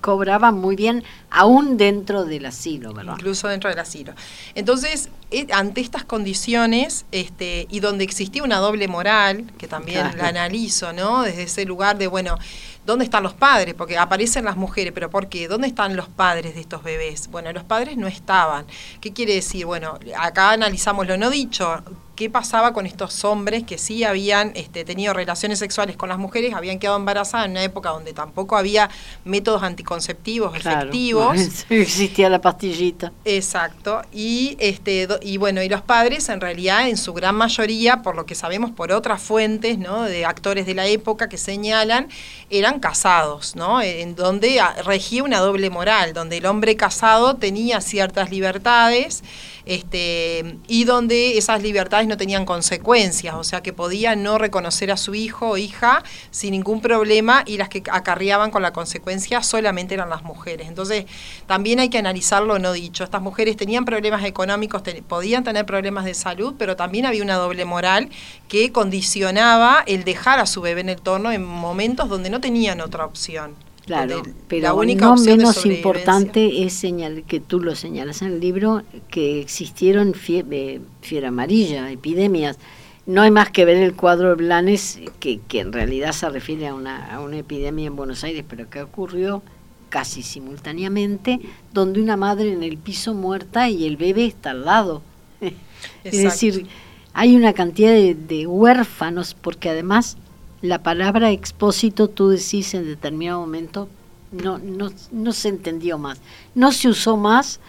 cobraban 0.00 0.54
muy 0.54 0.76
bien, 0.76 1.02
aún 1.30 1.76
dentro 1.76 2.24
del 2.24 2.46
asilo, 2.46 2.92
¿verdad? 2.92 3.14
Incluso 3.18 3.48
dentro 3.48 3.70
del 3.70 3.78
asilo. 3.80 4.14
Entonces, 4.54 5.08
eh, 5.32 5.48
ante 5.52 5.80
estas 5.80 6.04
condiciones, 6.04 7.06
este, 7.10 7.66
y 7.70 7.80
donde 7.80 8.04
existía 8.04 8.44
una 8.44 8.58
doble 8.58 8.86
moral, 8.86 9.50
que 9.58 9.66
también 9.66 10.16
la 10.16 10.28
analizo, 10.28 10.92
¿no? 10.92 11.22
Desde 11.22 11.42
ese 11.44 11.64
lugar 11.64 11.98
de, 11.98 12.06
bueno, 12.06 12.38
¿dónde 12.86 13.04
están 13.04 13.24
los 13.24 13.34
padres? 13.34 13.74
Porque 13.74 13.98
aparecen 13.98 14.44
las 14.44 14.56
mujeres, 14.56 14.92
pero 14.92 15.10
¿por 15.10 15.28
qué? 15.28 15.48
¿Dónde 15.48 15.66
están 15.66 15.96
los 15.96 16.08
padres 16.08 16.54
de 16.54 16.60
estos 16.60 16.84
bebés? 16.84 17.28
Bueno, 17.28 17.52
los 17.52 17.64
padres 17.64 17.96
no 17.96 18.06
estaban. 18.06 18.64
¿Qué 19.00 19.12
quiere 19.12 19.34
decir? 19.34 19.66
Bueno, 19.66 19.98
acá 20.16 20.50
analizamos 20.50 21.06
lo 21.08 21.16
no 21.16 21.30
dicho 21.30 21.82
qué 22.14 22.28
pasaba 22.28 22.72
con 22.72 22.86
estos 22.86 23.24
hombres 23.24 23.64
que 23.64 23.78
sí 23.78 24.04
habían 24.04 24.52
este, 24.54 24.84
tenido 24.84 25.14
relaciones 25.14 25.58
sexuales 25.58 25.96
con 25.96 26.08
las 26.08 26.18
mujeres, 26.18 26.54
habían 26.54 26.78
quedado 26.78 26.96
embarazadas 26.96 27.46
en 27.46 27.52
una 27.52 27.64
época 27.64 27.90
donde 27.90 28.12
tampoco 28.12 28.56
había 28.56 28.90
métodos 29.24 29.62
anticonceptivos 29.62 30.56
efectivos. 30.56 31.64
existía 31.70 32.28
la 32.28 32.40
pastillita. 32.40 33.12
Exacto. 33.24 34.02
Y 34.12 34.56
este 34.58 35.08
y 35.22 35.36
bueno, 35.38 35.62
y 35.62 35.68
los 35.68 35.82
padres 35.82 36.28
en 36.28 36.40
realidad 36.40 36.88
en 36.88 36.96
su 36.96 37.12
gran 37.12 37.34
mayoría, 37.34 38.02
por 38.02 38.14
lo 38.14 38.26
que 38.26 38.34
sabemos 38.34 38.70
por 38.70 38.92
otras 38.92 39.20
fuentes, 39.22 39.78
¿no? 39.78 40.02
de 40.02 40.24
actores 40.24 40.66
de 40.66 40.74
la 40.74 40.86
época 40.86 41.28
que 41.28 41.38
señalan, 41.38 42.08
eran 42.50 42.80
casados, 42.80 43.56
¿no? 43.56 43.80
En 43.80 44.14
donde 44.14 44.60
regía 44.84 45.22
una 45.22 45.38
doble 45.38 45.70
moral, 45.70 46.12
donde 46.12 46.38
el 46.38 46.46
hombre 46.46 46.76
casado 46.76 47.36
tenía 47.36 47.80
ciertas 47.80 48.30
libertades 48.30 49.22
este, 49.64 50.56
y 50.66 50.84
donde 50.84 51.38
esas 51.38 51.62
libertades 51.62 52.01
no 52.06 52.16
tenían 52.16 52.44
consecuencias, 52.44 53.34
o 53.34 53.44
sea 53.44 53.62
que 53.62 53.72
podía 53.72 54.16
no 54.16 54.38
reconocer 54.38 54.90
a 54.90 54.96
su 54.96 55.14
hijo 55.14 55.50
o 55.50 55.56
hija 55.56 56.02
sin 56.30 56.52
ningún 56.52 56.80
problema 56.80 57.42
y 57.46 57.56
las 57.56 57.68
que 57.68 57.82
acarreaban 57.90 58.50
con 58.50 58.62
la 58.62 58.72
consecuencia 58.72 59.42
solamente 59.42 59.94
eran 59.94 60.10
las 60.10 60.22
mujeres. 60.22 60.68
Entonces 60.68 61.06
también 61.46 61.80
hay 61.80 61.88
que 61.88 61.98
analizarlo 61.98 62.58
no 62.58 62.72
dicho. 62.72 63.04
Estas 63.04 63.22
mujeres 63.22 63.56
tenían 63.56 63.84
problemas 63.84 64.24
económicos, 64.24 64.82
podían 65.08 65.44
tener 65.44 65.66
problemas 65.66 66.04
de 66.04 66.14
salud, 66.14 66.54
pero 66.58 66.76
también 66.76 67.06
había 67.06 67.22
una 67.22 67.36
doble 67.36 67.64
moral 67.64 68.10
que 68.48 68.72
condicionaba 68.72 69.82
el 69.86 70.04
dejar 70.04 70.38
a 70.38 70.46
su 70.46 70.60
bebé 70.60 70.82
en 70.82 70.88
el 70.90 71.00
torno 71.00 71.32
en 71.32 71.44
momentos 71.44 72.08
donde 72.08 72.30
no 72.30 72.40
tenían 72.40 72.80
otra 72.80 73.04
opción. 73.04 73.54
Claro, 73.86 74.22
pero 74.48 74.76
única 74.76 75.06
no 75.06 75.16
menos 75.16 75.66
importante 75.66 76.64
es 76.64 76.72
señalar, 76.72 77.24
que 77.24 77.40
tú 77.40 77.60
lo 77.60 77.74
señalas 77.74 78.22
en 78.22 78.28
el 78.28 78.40
libro, 78.40 78.82
que 79.08 79.40
existieron 79.40 80.14
fiebre, 80.14 80.80
amarilla, 81.26 81.90
epidemias. 81.90 82.58
No 83.06 83.22
hay 83.22 83.32
más 83.32 83.50
que 83.50 83.64
ver 83.64 83.78
el 83.78 83.94
cuadro 83.94 84.28
de 84.28 84.34
Blanes, 84.36 85.00
que, 85.18 85.40
que 85.48 85.60
en 85.60 85.72
realidad 85.72 86.12
se 86.12 86.28
refiere 86.28 86.68
a 86.68 86.74
una, 86.74 87.12
a 87.12 87.20
una 87.20 87.38
epidemia 87.38 87.88
en 87.88 87.96
Buenos 87.96 88.22
Aires, 88.22 88.44
pero 88.48 88.70
que 88.70 88.82
ocurrió 88.82 89.42
casi 89.88 90.22
simultáneamente, 90.22 91.40
donde 91.72 92.00
una 92.00 92.16
madre 92.16 92.52
en 92.52 92.62
el 92.62 92.78
piso 92.78 93.14
muerta 93.14 93.68
y 93.68 93.84
el 93.86 93.96
bebé 93.96 94.26
está 94.26 94.52
al 94.52 94.64
lado. 94.64 95.02
es 96.04 96.22
decir, 96.22 96.66
hay 97.12 97.34
una 97.34 97.52
cantidad 97.52 97.90
de, 97.90 98.14
de 98.14 98.46
huérfanos, 98.46 99.34
porque 99.34 99.68
además 99.68 100.16
la 100.62 100.82
palabra 100.82 101.30
expósito, 101.30 102.08
tú 102.08 102.28
decís 102.28 102.72
en 102.74 102.86
determinado 102.86 103.40
momento, 103.40 103.88
no, 104.30 104.58
no, 104.58 104.90
no 105.10 105.32
se 105.32 105.48
entendió 105.48 105.98
más, 105.98 106.20
no 106.54 106.72
se 106.72 106.88
usó 106.88 107.16
más 107.16 107.60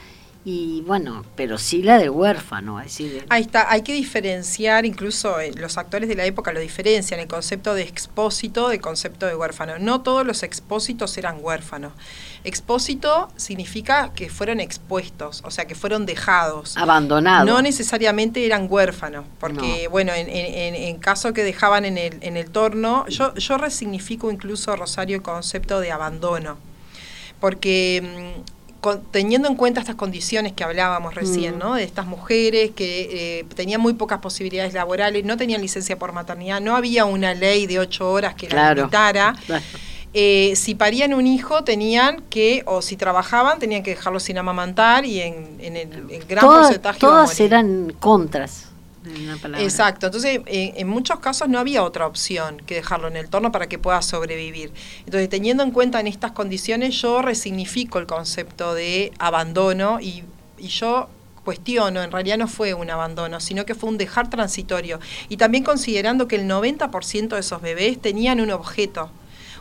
y 0.46 0.82
bueno, 0.82 1.24
pero 1.38 1.58
sí 1.58 1.84
la 1.84 1.98
del 1.98 2.10
huérfano. 2.10 2.78
decir, 2.78 3.26
Ahí 3.30 3.44
está, 3.44 3.72
hay 3.72 3.82
que 3.82 3.94
diferenciar, 3.94 4.86
incluso 4.86 5.40
eh, 5.40 5.54
los 5.56 5.78
actores 5.78 6.10
de 6.10 6.16
la 6.16 6.26
época 6.26 6.52
lo 6.52 6.60
diferencian, 6.60 7.22
el 7.22 7.30
concepto 7.30 7.74
de 7.74 7.84
expósito 7.84 8.68
del 8.68 8.82
concepto 8.82 9.26
de 9.26 9.36
huérfano. 9.36 9.80
No 9.80 10.02
todos 10.02 10.26
los 10.26 10.44
expósitos 10.44 11.18
eran 11.18 11.38
huérfanos. 11.40 11.94
Expósito 12.44 13.30
significa 13.38 14.12
que 14.14 14.30
fueron 14.30 14.60
expuestos, 14.60 15.42
o 15.46 15.52
sea, 15.52 15.64
que 15.66 15.76
fueron 15.76 16.06
dejados. 16.06 16.76
Abandonados. 16.76 17.48
No 17.48 17.62
necesariamente 17.62 18.46
eran 18.46 18.68
huérfanos, 18.70 19.24
porque, 19.40 19.88
bueno, 19.88 20.12
en, 20.14 20.28
en, 20.30 20.98
caso 20.98 21.32
que 21.32 21.44
dejaban 21.44 21.86
en 21.86 21.98
el, 21.98 22.18
en 22.20 22.36
el 22.36 22.50
torno, 22.50 23.08
yo, 23.08 23.34
yo 23.36 23.58
resignifico 23.58 24.30
incluso, 24.30 24.76
Rosario, 24.76 25.16
el 25.16 25.22
concepto 25.22 25.80
de 25.80 25.94
abandono, 25.94 26.58
porque 27.40 28.44
mm, 28.84 29.12
teniendo 29.12 29.48
en 29.48 29.56
cuenta 29.56 29.80
estas 29.80 29.96
condiciones 29.96 30.54
que 30.54 30.64
hablábamos 30.64 31.16
recién, 31.16 31.56
mm. 31.56 31.60
¿no? 31.60 31.76
De 31.76 31.84
estas 31.84 32.06
mujeres 32.06 32.72
que 32.72 33.40
eh, 33.40 33.46
tenían 33.56 33.82
muy 33.82 33.94
pocas 33.94 34.20
posibilidades 34.20 34.74
laborales, 34.74 35.24
no 35.26 35.38
tenían 35.38 35.62
licencia 35.62 35.98
por 35.98 36.14
maternidad, 36.14 36.62
no 36.62 36.76
había 36.76 37.06
una 37.06 37.34
ley 37.34 37.68
de 37.68 37.80
ocho 37.80 38.12
horas 38.12 38.36
que 38.36 38.50
la 38.50 38.74
limitara. 38.74 39.36
Eh, 40.16 40.54
si 40.56 40.76
parían 40.76 41.16
un 41.16 41.26
hijo 41.26 41.64
tenían 41.64 42.22
que, 42.30 42.62
o 42.68 42.84
si 42.84 42.98
trabajaban, 42.98 43.58
tenían 43.58 43.82
que 43.82 43.92
dejarlo 43.92 44.20
sin 44.20 44.38
amamantar 44.38 45.06
y 45.06 45.22
en, 45.22 45.58
el 45.60 46.26
gran 46.26 46.46
porcentaje... 46.46 47.00
Todas 47.00 47.40
eran 47.40 47.96
contras. 48.00 48.73
Exacto, 49.60 50.08
entonces 50.08 50.42
en 50.46 50.88
muchos 50.88 51.20
casos 51.20 51.50
no 51.50 51.60
había 51.60 51.84
otra 51.84 52.08
opción 52.08 52.62
que 52.66 52.76
dejarlo 52.76 53.08
en 53.08 53.18
el 53.18 53.30
torno 53.30 53.52
para 53.52 53.68
que 53.68 53.78
pueda 53.78 54.02
sobrevivir. 54.02 54.72
Entonces, 55.06 55.30
teniendo 55.30 55.64
en 55.64 55.72
cuenta 55.72 56.00
en 56.00 56.08
estas 56.08 56.32
condiciones, 56.32 57.02
yo 57.02 57.22
resignifico 57.22 58.00
el 58.00 58.06
concepto 58.06 58.74
de 58.74 59.12
abandono 59.20 60.00
y, 60.00 60.24
y 60.58 60.68
yo 60.68 61.10
cuestiono, 61.44 62.02
en 62.02 62.12
realidad 62.12 62.38
no 62.38 62.48
fue 62.48 62.74
un 62.74 62.90
abandono, 62.90 63.40
sino 63.40 63.66
que 63.66 63.76
fue 63.76 63.90
un 63.90 63.98
dejar 63.98 64.30
transitorio. 64.30 65.00
Y 65.30 65.38
también 65.38 65.64
considerando 65.64 66.28
que 66.28 66.38
el 66.38 66.48
90% 66.48 67.28
de 67.30 67.40
esos 67.40 67.62
bebés 67.62 68.02
tenían 68.02 68.40
un 68.40 68.52
objeto 68.52 69.10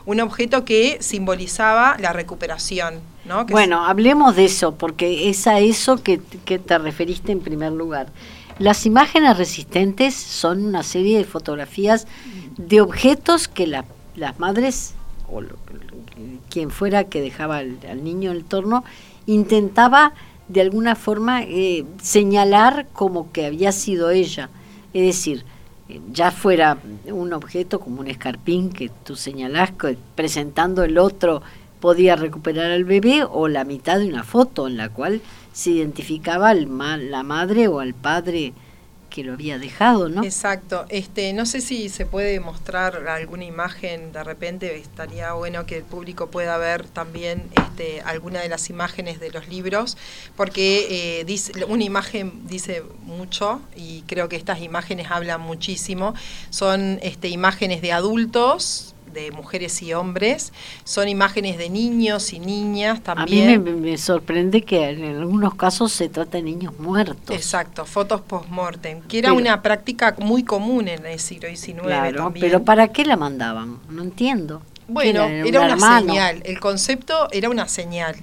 un 0.05 0.19
objeto 0.19 0.65
que 0.65 0.97
simbolizaba 1.01 1.97
la 1.99 2.13
recuperación. 2.13 2.95
¿no? 3.25 3.45
bueno, 3.45 3.85
hablemos 3.85 4.35
de 4.35 4.45
eso, 4.45 4.75
porque 4.75 5.29
es 5.29 5.47
a 5.47 5.59
eso 5.59 6.03
que, 6.03 6.17
te 6.17 6.77
referiste 6.77 7.31
en 7.31 7.39
primer 7.39 7.71
lugar. 7.71 8.07
Las 8.59 8.85
imágenes 8.85 9.37
resistentes 9.37 10.13
son 10.13 10.65
una 10.65 10.83
serie 10.83 11.17
de 11.17 11.23
fotografías 11.23 12.07
de 12.57 12.81
objetos 12.81 13.47
que 13.47 13.67
las 13.67 14.39
madres 14.39 14.93
o 15.31 15.41
quien 16.49 16.69
fuera 16.69 17.05
que 17.05 17.21
dejaba 17.21 17.57
al, 17.57 18.03
niño 18.03 18.31
en 18.31 18.37
el 18.37 18.43
torno 18.43 18.83
intentaba 19.25 20.13
de 20.47 20.61
alguna 20.61 20.95
forma 20.95 21.41
eh, 21.43 21.85
señalar 22.01 22.87
como 22.93 23.31
que 23.31 23.45
había 23.45 23.71
sido 23.71 24.11
ella. 24.11 24.49
Es 24.93 25.03
decir, 25.03 25.45
ya 26.11 26.31
fuera 26.31 26.77
un 27.07 27.33
objeto 27.33 27.79
como 27.79 28.01
un 28.01 28.07
escarpín 28.07 28.69
que 28.69 28.89
tú 29.03 29.15
señalás, 29.15 29.71
presentando 30.15 30.83
el 30.83 30.97
otro 30.97 31.41
podía 31.79 32.15
recuperar 32.15 32.71
al 32.71 32.85
bebé, 32.85 33.25
o 33.29 33.49
la 33.49 33.65
mitad 33.65 33.99
de 33.99 34.07
una 34.07 34.23
foto 34.23 34.67
en 34.67 34.77
la 34.77 34.87
cual 34.89 35.21
se 35.53 35.71
identificaba 35.71 36.49
al 36.49 36.67
la 37.09 37.23
madre 37.23 37.67
o 37.67 37.79
al 37.79 37.93
padre 37.93 38.53
que 39.13 39.23
lo 39.23 39.33
había 39.33 39.59
dejado, 39.59 40.09
¿no? 40.09 40.23
Exacto. 40.23 40.85
Este, 40.89 41.33
no 41.33 41.45
sé 41.45 41.61
si 41.61 41.87
se 41.89 42.07
puede 42.07 42.39
mostrar 42.39 43.07
alguna 43.07 43.45
imagen 43.45 44.11
de 44.11 44.23
repente, 44.23 44.75
estaría 44.75 45.33
bueno 45.33 45.67
que 45.67 45.77
el 45.77 45.83
público 45.83 46.31
pueda 46.31 46.57
ver 46.57 46.87
también 46.87 47.43
este, 47.55 48.01
alguna 48.01 48.41
de 48.41 48.49
las 48.49 48.71
imágenes 48.71 49.19
de 49.19 49.29
los 49.29 49.47
libros, 49.47 49.97
porque 50.35 51.19
eh, 51.19 51.25
dice, 51.25 51.63
una 51.65 51.83
imagen 51.83 52.47
dice 52.47 52.81
mucho 53.03 53.61
y 53.75 54.01
creo 54.07 54.29
que 54.29 54.35
estas 54.35 54.61
imágenes 54.61 55.11
hablan 55.11 55.41
muchísimo. 55.41 56.15
Son 56.49 56.97
este, 57.03 57.27
imágenes 57.29 57.83
de 57.83 57.91
adultos 57.91 58.92
de 59.13 59.31
mujeres 59.31 59.81
y 59.81 59.93
hombres, 59.93 60.53
son 60.83 61.07
imágenes 61.07 61.57
de 61.57 61.69
niños 61.69 62.33
y 62.33 62.39
niñas 62.39 63.01
también. 63.01 63.49
A 63.49 63.59
mí 63.59 63.71
me, 63.71 63.97
sorprende 63.97 64.61
que 64.61 64.89
en 64.89 65.03
algunos 65.17 65.55
casos 65.55 65.91
se 65.91 66.09
trata 66.09 66.37
de 66.37 66.43
niños 66.43 66.77
muertos. 66.79 67.35
Exacto, 67.35 67.85
fotos 67.85 68.21
post-mortem, 68.21 69.01
que 69.01 69.19
era 69.19 69.33
una 69.33 69.61
práctica 69.61 70.15
muy 70.19 70.43
común 70.43 70.87
en 70.87 71.05
el 71.05 71.19
siglo 71.19 71.49
XIX 71.49 71.81
claro, 71.81 72.33
Pero 72.39 72.63
¿para 72.63 72.87
qué 72.89 73.05
la 73.05 73.17
mandaban? 73.17 73.79
No 73.89 74.03
entiendo. 74.03 74.61
Bueno, 74.87 75.23
era, 75.23 75.61
una 75.61 75.99
señal, 75.99 76.41
el 76.45 76.59
concepto 76.59 77.27
era 77.31 77.49
una 77.49 77.67
señal. 77.67 78.15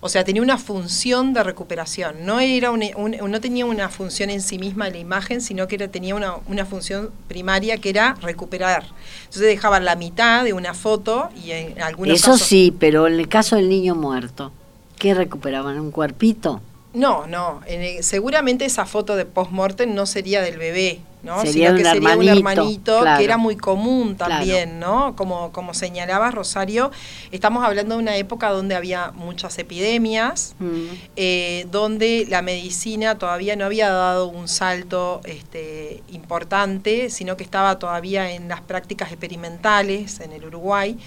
O 0.00 0.08
sea, 0.08 0.24
tenía 0.24 0.42
una 0.42 0.58
función 0.58 1.32
de 1.32 1.42
recuperación. 1.42 2.24
No, 2.24 2.38
era 2.38 2.70
no 2.70 3.40
tenía 3.40 3.66
una 3.66 3.88
función 3.88 4.30
en 4.30 4.40
sí 4.40 4.58
misma 4.58 4.88
la 4.90 4.98
imagen, 4.98 5.40
sino 5.40 5.66
que 5.66 5.74
era, 5.74 5.88
tenía 5.88 6.14
una, 6.14 6.36
una, 6.46 6.64
función 6.64 7.10
primaria 7.26 7.78
que 7.78 7.90
era 7.90 8.14
recuperar. 8.22 8.84
Entonces 9.24 9.42
dejaban 9.42 9.84
la 9.84 9.96
mitad 9.96 10.44
de 10.44 10.52
una 10.52 10.74
foto 10.74 11.30
y 11.44 11.50
en 11.50 11.82
algunos 11.82 12.14
Eso 12.14 12.38
sí, 12.38 12.74
pero 12.78 13.08
en 13.08 13.14
el 13.14 13.28
caso 13.28 13.56
del 13.56 13.68
niño 13.68 13.96
muerto, 13.96 14.52
¿qué 14.98 15.14
recuperaban? 15.14 15.80
¿Un 15.80 15.90
cuerpito? 15.90 16.60
No, 16.94 17.26
no. 17.26 17.60
seguramente 18.00 18.64
esa 18.64 18.86
foto 18.86 19.14
de 19.16 19.26
post-mortem 19.26 19.94
no 19.94 20.06
sería 20.06 20.40
del 20.40 20.56
bebé, 20.56 21.00
¿no? 21.22 21.40
Sería 21.42 21.68
Sino 21.68 21.76
que 21.76 21.84
sería 21.84 22.16
un 22.16 22.28
hermanito 22.28 23.04
que 23.18 23.24
era 23.24 23.36
muy 23.36 23.56
común 23.56 24.16
también, 24.16 24.80
¿no? 24.80 25.14
Como, 25.14 25.52
como 25.52 25.74
señalaba 25.74 26.30
Rosario, 26.30 26.90
estamos 27.30 27.64
hablando 27.64 27.96
de 27.96 28.02
una 28.02 28.16
época 28.16 28.50
donde 28.50 28.74
había 28.74 29.12
muchas 29.14 29.58
epidemias, 29.58 30.54
mm. 30.58 30.86
eh, 31.16 31.66
donde 31.70 32.26
la 32.28 32.40
medicina 32.40 33.18
todavía 33.18 33.54
no 33.54 33.66
había 33.66 33.90
dado 33.90 34.28
un 34.28 34.48
salto 34.48 35.20
este, 35.24 36.02
importante, 36.08 37.10
sino 37.10 37.36
que 37.36 37.44
estaba 37.44 37.78
todavía 37.78 38.30
en 38.32 38.48
las 38.48 38.62
prácticas 38.62 39.10
experimentales 39.10 40.20
en 40.20 40.32
el 40.32 40.44
Uruguay 40.44 40.98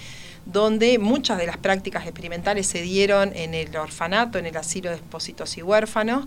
donde 0.44 0.98
muchas 0.98 1.38
de 1.38 1.46
las 1.46 1.56
prácticas 1.56 2.04
experimentales 2.04 2.66
se 2.66 2.82
dieron 2.82 3.32
en 3.34 3.54
el 3.54 3.76
orfanato, 3.76 4.38
en 4.38 4.46
el 4.46 4.56
asilo 4.56 4.90
de 4.90 4.96
expósitos 4.96 5.56
y 5.56 5.62
huérfanos, 5.62 6.26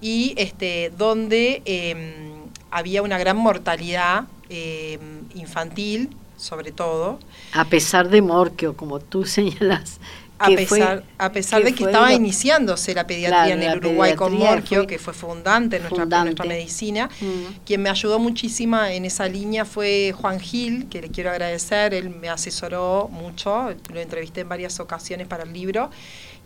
y 0.00 0.34
este, 0.36 0.92
donde 0.96 1.62
em, 1.64 2.42
había 2.70 3.02
una 3.02 3.18
gran 3.18 3.36
mortalidad 3.36 4.24
em, 4.48 5.00
infantil, 5.34 6.10
sobre 6.36 6.70
todo. 6.70 7.18
A 7.52 7.64
pesar 7.64 8.08
de 8.08 8.22
Morquio, 8.22 8.76
como 8.76 9.00
tú 9.00 9.24
señalas, 9.26 9.98
a 10.38 10.46
pesar, 10.48 11.04
a 11.18 11.32
pesar 11.32 11.64
de 11.64 11.74
que 11.74 11.84
estaba 11.84 12.12
iniciándose 12.12 12.94
la 12.94 13.06
pediatría 13.06 13.54
en 13.54 13.62
el 13.62 13.78
Uruguay 13.78 14.14
con 14.14 14.34
Morquio, 14.34 14.86
que 14.86 14.98
fue 14.98 15.12
fundante 15.12 15.76
en 15.76 15.82
nuestra, 15.82 16.24
nuestra 16.24 16.44
medicina, 16.44 17.08
mm. 17.20 17.64
quien 17.64 17.82
me 17.82 17.90
ayudó 17.90 18.18
muchísimo 18.18 18.82
en 18.82 19.04
esa 19.04 19.26
línea 19.26 19.64
fue 19.64 20.14
Juan 20.16 20.40
Gil, 20.40 20.88
que 20.88 21.02
le 21.02 21.08
quiero 21.08 21.30
agradecer, 21.30 21.94
él 21.94 22.10
me 22.10 22.28
asesoró 22.28 23.08
mucho, 23.10 23.74
lo 23.92 24.00
entrevisté 24.00 24.42
en 24.42 24.48
varias 24.48 24.78
ocasiones 24.80 25.26
para 25.26 25.42
el 25.42 25.52
libro, 25.52 25.90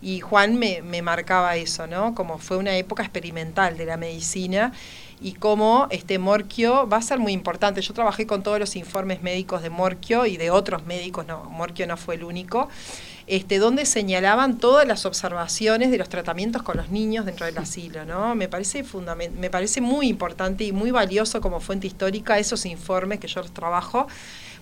y 0.01 0.19
Juan 0.19 0.57
me, 0.57 0.81
me 0.81 1.01
marcaba 1.01 1.55
eso, 1.55 1.87
¿no? 1.87 2.13
Como 2.13 2.37
fue 2.37 2.57
una 2.57 2.75
época 2.75 3.03
experimental 3.03 3.77
de 3.77 3.85
la 3.85 3.95
medicina 3.95 4.73
y 5.21 5.31
cómo 5.33 5.87
este 5.89 6.19
Morquio 6.19 6.87
va 6.89 6.97
a 6.97 7.01
ser 7.01 7.19
muy 7.19 7.31
importante. 7.31 7.81
Yo 7.81 7.93
trabajé 7.93 8.27
con 8.27 8.43
todos 8.43 8.59
los 8.59 8.75
informes 8.75 9.21
médicos 9.21 9.61
de 9.61 9.69
Morquio 9.69 10.25
y 10.25 10.35
de 10.35 10.51
otros 10.51 10.85
médicos, 10.85 11.25
no, 11.25 11.45
Morquio 11.45 11.87
no 11.87 11.95
fue 11.95 12.15
el 12.15 12.25
único 12.25 12.67
este, 13.27 13.59
donde 13.59 13.85
señalaban 13.85 14.57
todas 14.57 14.87
las 14.87 15.05
observaciones 15.05 15.91
de 15.91 15.97
los 15.97 16.09
tratamientos 16.09 16.63
con 16.63 16.77
los 16.77 16.89
niños 16.89 17.25
dentro 17.25 17.45
del 17.45 17.57
asilo. 17.57 18.05
¿no? 18.05 18.35
Me, 18.35 18.47
parece 18.47 18.83
me 19.37 19.49
parece 19.49 19.81
muy 19.81 20.07
importante 20.07 20.63
y 20.63 20.71
muy 20.71 20.91
valioso 20.91 21.41
como 21.41 21.59
fuente 21.59 21.87
histórica 21.87 22.39
esos 22.39 22.65
informes 22.65 23.19
que 23.19 23.27
yo 23.27 23.41
los 23.41 23.53
trabajo, 23.53 24.07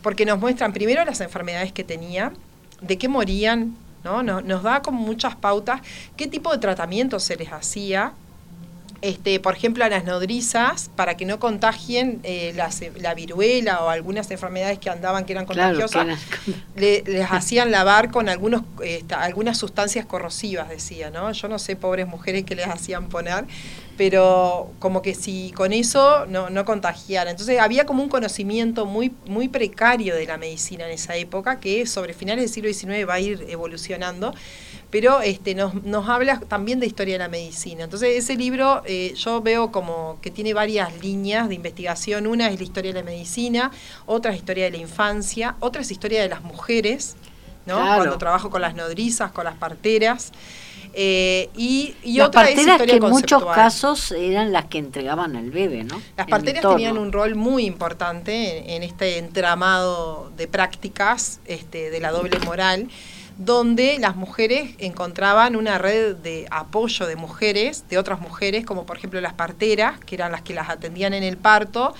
porque 0.02 0.26
nos 0.26 0.40
muestran 0.40 0.74
primero 0.74 1.04
las 1.06 1.22
enfermedades 1.22 1.72
que 1.72 1.84
tenía, 1.84 2.34
de 2.82 2.98
qué 2.98 3.08
morían, 3.08 3.76
¿no? 4.04 4.24
Nos, 4.24 4.44
nos 4.44 4.64
da 4.64 4.82
como 4.82 5.00
muchas 5.00 5.36
pautas 5.36 5.82
qué 6.18 6.28
tipo 6.28 6.52
de 6.52 6.58
tratamiento 6.58 7.20
se 7.20 7.36
les 7.36 7.52
hacía 7.52 8.14
este, 9.02 9.40
por 9.40 9.56
ejemplo, 9.56 9.84
a 9.84 9.90
las 9.90 10.06
nodrizas, 10.06 10.90
para 10.96 11.18
que 11.18 11.26
no 11.26 11.40
contagien 11.40 12.20
eh, 12.24 12.54
la 13.00 13.14
viruela 13.14 13.84
o 13.84 13.90
algunas 13.90 14.30
enfermedades 14.32 14.80
que 14.80 14.90
andaban 14.90 15.26
que 15.26 15.34
eran 15.34 15.46
contagiosas, 15.46 16.20
les 16.76 17.32
hacían 17.32 17.72
lavar 17.72 18.12
con 18.12 18.30
algunos, 18.30 18.64
algunas 19.10 19.58
sustancias 19.58 20.06
corrosivas, 20.06 20.70
decía, 20.70 21.10
¿no? 21.10 21.32
Yo 21.32 21.48
no 21.48 21.60
sé, 21.60 21.76
pobres 21.76 22.08
mujeres, 22.08 22.44
que 22.44 22.56
les 22.56 22.68
hacían 22.68 23.10
poner, 23.10 23.46
pero 23.98 24.72
como 24.80 25.02
que 25.02 25.14
si 25.14 25.52
con 25.52 25.74
eso 25.74 26.26
no, 26.28 26.50
no 26.50 26.66
contagiara. 26.66 27.32
Entonces 27.32 27.60
había 27.60 27.86
como 27.86 28.04
un 28.04 28.10
conocimiento 28.10 28.86
muy, 28.86 29.12
muy 29.26 29.48
precario 29.48 30.16
de 30.16 30.26
la 30.26 30.38
medicina 30.38 30.86
en 30.86 30.92
esa 30.92 31.16
época, 31.16 31.60
que 31.60 31.86
sobre 31.86 32.14
finales 32.14 32.46
del 32.46 32.54
siglo 32.54 32.74
XIX 32.74 33.08
va 33.08 33.16
a 33.16 33.20
ir 33.20 33.46
evolucionando 33.50 34.34
pero 34.92 35.22
este, 35.22 35.56
nos, 35.56 35.74
nos 35.84 36.08
habla 36.10 36.42
también 36.42 36.82
de 36.82 36.86
historia 36.86 37.16
de 37.16 37.20
la 37.20 37.30
medicina. 37.30 37.86
Entonces, 37.86 38.10
ese 38.18 38.36
libro 38.36 38.84
eh, 38.86 39.14
yo 39.16 39.42
veo 39.42 39.72
como 39.72 40.20
que 40.22 40.30
tiene 40.30 40.54
varias 40.54 41.02
líneas 41.02 41.48
de 41.48 41.56
investigación. 41.56 42.28
Una 42.28 42.50
es 42.50 42.60
la 42.60 42.64
historia 42.64 42.94
de 42.94 43.00
la 43.00 43.06
medicina, 43.06 43.72
otra 44.06 44.32
es 44.32 44.38
historia 44.38 44.66
de 44.66 44.72
la 44.72 44.78
infancia, 44.78 45.56
otra 45.62 45.82
es 45.82 45.90
historia 45.92 46.22
de 46.22 46.28
las 46.28 46.44
mujeres, 46.44 47.16
¿no? 47.66 47.76
Cuando 47.76 48.18
trabajo 48.18 48.50
con 48.50 48.62
las 48.62 48.76
nodrizas, 48.76 49.32
con 49.32 49.46
las 49.46 49.56
parteras. 49.56 50.34
Eh, 50.94 51.50
y, 51.56 51.96
y 52.04 52.18
las 52.18 52.28
otra 52.28 52.42
parteras 52.44 52.82
que 52.82 52.98
en 52.98 53.04
muchos 53.04 53.46
casos 53.46 54.12
eran 54.12 54.52
las 54.52 54.66
que 54.66 54.78
entregaban 54.78 55.38
al 55.38 55.50
bebé, 55.50 55.86
¿no? 55.86 56.02
Las 56.18 56.28
parteras 56.28 56.62
tenían 56.62 56.98
un 56.98 57.14
rol 57.14 57.36
muy 57.36 57.64
importante 57.64 58.58
en, 58.58 58.70
en, 58.70 58.84
este 58.84 59.18
entramado 59.20 60.34
de 60.36 60.50
prácticas 60.50 61.40
este, 61.46 61.92
de 61.92 62.00
la 62.02 62.12
doble 62.12 62.40
moral 62.40 62.90
donde 63.38 63.98
las 64.00 64.16
mujeres 64.16 64.72
encontraban 64.78 65.56
una 65.56 65.78
red 65.78 66.16
de 66.16 66.48
apoyo 66.52 67.08
de 67.08 67.16
mujeres, 67.16 67.86
de 67.90 67.98
otras 67.98 68.20
mujeres, 68.20 68.66
como 68.66 68.86
por 68.86 68.98
ejemplo 68.98 69.20
las 69.22 69.34
parteras, 69.34 70.00
que 70.00 70.16
eran 70.16 70.32
las 70.32 70.42
que 70.42 70.54
las 70.54 70.70
atendían 70.70 71.14
en 71.14 71.24
el 71.24 71.38
parto, 71.38 71.94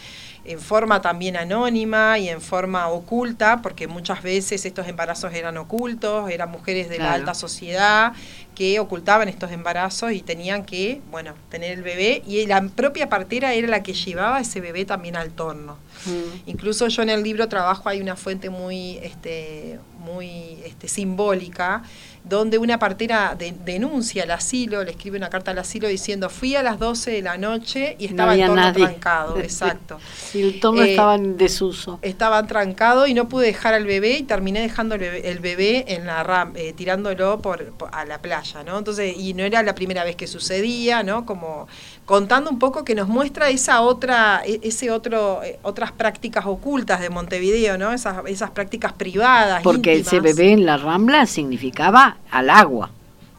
en 0.44 0.60
forma 0.60 1.02
también 1.02 1.38
anónima 1.38 2.18
y 2.18 2.30
en 2.30 2.42
forma 2.42 2.88
oculta, 2.88 3.62
porque 3.62 3.88
muchas 3.88 4.24
veces 4.24 4.66
estos 4.66 4.88
embarazos 4.88 5.34
eran 5.34 5.58
ocultos, 5.58 6.30
eran 6.32 6.50
mujeres 6.50 6.90
de 6.90 6.98
la 6.98 7.14
alta 7.14 7.34
sociedad 7.34 8.14
que 8.56 8.80
ocultaban 8.80 9.30
estos 9.30 9.52
embarazos 9.52 10.12
y 10.12 10.22
tenían 10.22 10.66
que, 10.66 11.02
bueno, 11.12 11.34
tener 11.50 11.72
el 11.72 11.84
bebé 11.84 12.22
y 12.26 12.46
la 12.48 12.62
propia 12.62 13.08
partera 13.08 13.54
era 13.54 13.68
la 13.68 13.84
que 13.84 13.94
llevaba 13.94 14.40
ese 14.42 14.62
bebé 14.62 14.86
también 14.86 15.16
al 15.16 15.32
torno. 15.32 15.78
Mm. 16.06 16.50
Incluso 16.50 16.88
yo 16.88 17.04
en 17.04 17.10
el 17.10 17.24
libro 17.24 17.48
trabajo 17.48 17.90
hay 17.90 18.02
una 18.02 18.16
fuente 18.16 18.50
muy 18.50 18.98
este 18.98 19.80
muy 20.00 20.58
este, 20.66 20.88
simbólica 20.88 21.84
donde 22.24 22.58
una 22.58 22.78
partera 22.78 23.36
denuncia 23.66 24.24
al 24.24 24.32
asilo, 24.32 24.84
le 24.84 24.92
escribe 24.92 25.18
una 25.18 25.30
carta 25.30 25.52
al 25.52 25.60
asilo 25.60 25.88
diciendo 25.88 26.30
fui 26.30 26.56
a 26.56 26.62
las 26.62 26.78
12 26.78 27.12
de 27.12 27.22
la 27.22 27.38
noche 27.38 27.96
y 27.98 28.06
estaba 28.06 28.36
el 28.36 28.46
torno 28.46 28.74
trancado, 28.74 29.40
exacto. 29.40 30.00
Y 30.34 30.42
el 30.42 30.60
torno 30.60 30.84
eh, 30.84 30.92
estaba 30.92 31.16
en 31.16 31.38
desuso. 31.38 32.00
Estaba 32.02 32.46
trancado 32.46 33.08
y 33.08 33.14
no 33.14 33.28
pude 33.28 33.48
dejar 33.48 33.74
al 33.74 33.86
bebé 33.86 34.18
y 34.20 34.24
terminé 34.24 34.62
dejando 34.62 34.96
el 34.96 35.40
bebé, 35.40 35.86
en 35.88 36.06
la 36.06 36.24
ram, 36.24 36.54
eh, 36.56 36.74
tirándolo 36.74 37.42
por, 37.42 37.74
a 37.92 38.06
la 38.06 38.22
playa, 38.22 38.64
¿no? 38.64 38.78
Entonces, 38.78 39.16
y 39.18 39.34
no 39.34 39.44
era 39.44 39.64
la 39.64 39.74
primera 39.74 40.04
vez 40.04 40.16
que 40.16 40.28
sucedía, 40.28 41.02
¿no? 41.04 41.26
Como 41.26 41.68
contando 42.12 42.50
un 42.50 42.60
poco 42.60 42.84
que 42.84 42.94
nos 42.94 43.08
muestra 43.08 43.50
esa 43.50 43.80
otra, 43.80 44.42
e, 44.46 44.60
ese 44.64 44.92
otro, 44.92 45.42
eh, 45.44 45.58
otras 45.62 45.94
prácticas 45.94 46.46
ocultas 46.46 47.00
de 47.00 47.10
Montevideo, 47.10 47.78
¿no? 47.78 47.94
Esas, 47.94 48.18
esas 48.28 48.50
prácticas 48.50 48.92
privadas. 48.92 49.64
Porque 49.64 49.94
ese 49.94 50.20
bebé 50.20 50.52
en 50.52 50.66
la 50.66 50.76
rambla 50.76 51.26
significaba 51.26 52.18
al 52.30 52.50
agua. 52.50 52.90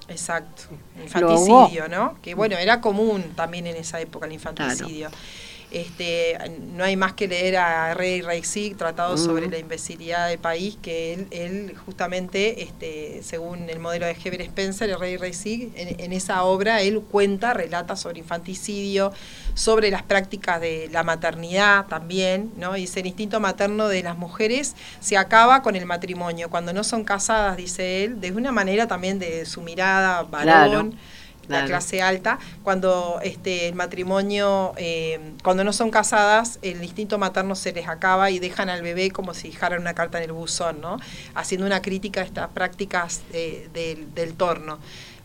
Exacto, 0.09 0.63
infanticidio, 1.03 1.87
¿no? 1.91 2.15
Que 2.23 2.35
bueno, 2.35 2.57
era 2.57 2.81
común 2.81 3.23
también 3.37 3.67
en 3.67 3.77
esa 3.77 4.01
época 4.01 4.25
el 4.25 4.33
infanticidio. 4.33 5.11
Este, 5.73 6.37
no 6.75 6.85
hay 6.85 6.97
más 6.97 7.15
que 7.15 7.27
leer 7.27 7.57
a 7.57 7.95
Rey 7.95 8.21
Reisig, 8.21 8.77
tratado 8.77 9.17
sobre 9.17 9.49
la 9.49 9.59
imbecilidad 9.59 10.29
del 10.29 10.39
país, 10.39 10.77
que 10.83 11.15
él, 11.15 11.27
él 11.31 11.77
justamente, 11.87 12.63
este, 12.63 13.23
según 13.23 13.71
el 13.71 13.79
modelo 13.79 14.05
de 14.05 14.13
Heber 14.23 14.43
Spencer, 14.43 14.91
el 14.91 15.01
Rey 15.01 15.17
Reisig, 15.17 15.73
en, 15.75 15.99
en, 15.99 16.13
esa 16.13 16.45
obra 16.45 16.83
él 16.83 17.01
cuenta, 17.01 17.55
relata 17.55 17.97
sobre 17.97 18.19
infanticidio, 18.19 19.13
sobre 19.55 19.91
las 19.91 20.03
prácticas 20.03 20.61
de 20.61 20.91
la 20.93 21.05
maternidad 21.05 21.87
también, 21.87 22.53
¿no? 22.59 22.75
Dice, 22.75 23.01
el 23.01 23.07
instinto 23.07 23.41
materno 23.41 23.89
de 23.89 24.03
las 24.03 24.19
mujeres 24.19 24.77
se 25.01 25.17
acaba 25.17 25.63
con 25.63 25.75
el 25.75 25.87
matrimonio. 25.87 26.51
Cuando 26.51 26.73
no 26.73 26.85
son 26.85 27.05
casadas, 27.05 27.57
dice 27.57 28.05
él, 28.05 28.21
de 28.21 28.33
una 28.33 28.53
manera 28.53 28.87
también 28.87 29.19
de 29.19 29.47
su 29.47 29.63
mirada 29.63 30.23
varón 30.23 30.99
la 31.49 31.65
clase 31.65 32.03
alta, 32.03 32.39
cuando 32.63 33.21
este, 33.23 33.69
el 33.69 33.75
matrimonio, 33.75 34.73
eh, 34.77 35.19
cuando 35.43 35.65
no 35.65 35.73
son 35.73 35.91
casadas, 35.91 36.59
el 36.63 36.83
instinto 36.83 37.19
materno 37.19 37.55
se 37.55 37.73
les 37.73 37.89
acaba 37.89 38.31
y 38.31 38.39
dejan 38.39 38.69
al 38.69 38.83
bebé 38.83 39.11
como 39.11 39.35
si 39.35 39.51
dejaran 39.51 39.81
una 39.81 39.95
carta 39.95 40.19
en 40.19 40.25
el 40.25 40.33
buzón, 40.33 40.81
¿no? 40.81 40.99
Haciendo 41.35 41.67
una 41.67 41.83
crítica 41.83 42.21
a 42.21 42.25
estas 42.25 42.49
prácticas 42.49 43.23
del 43.33 44.35
torno 44.37 44.79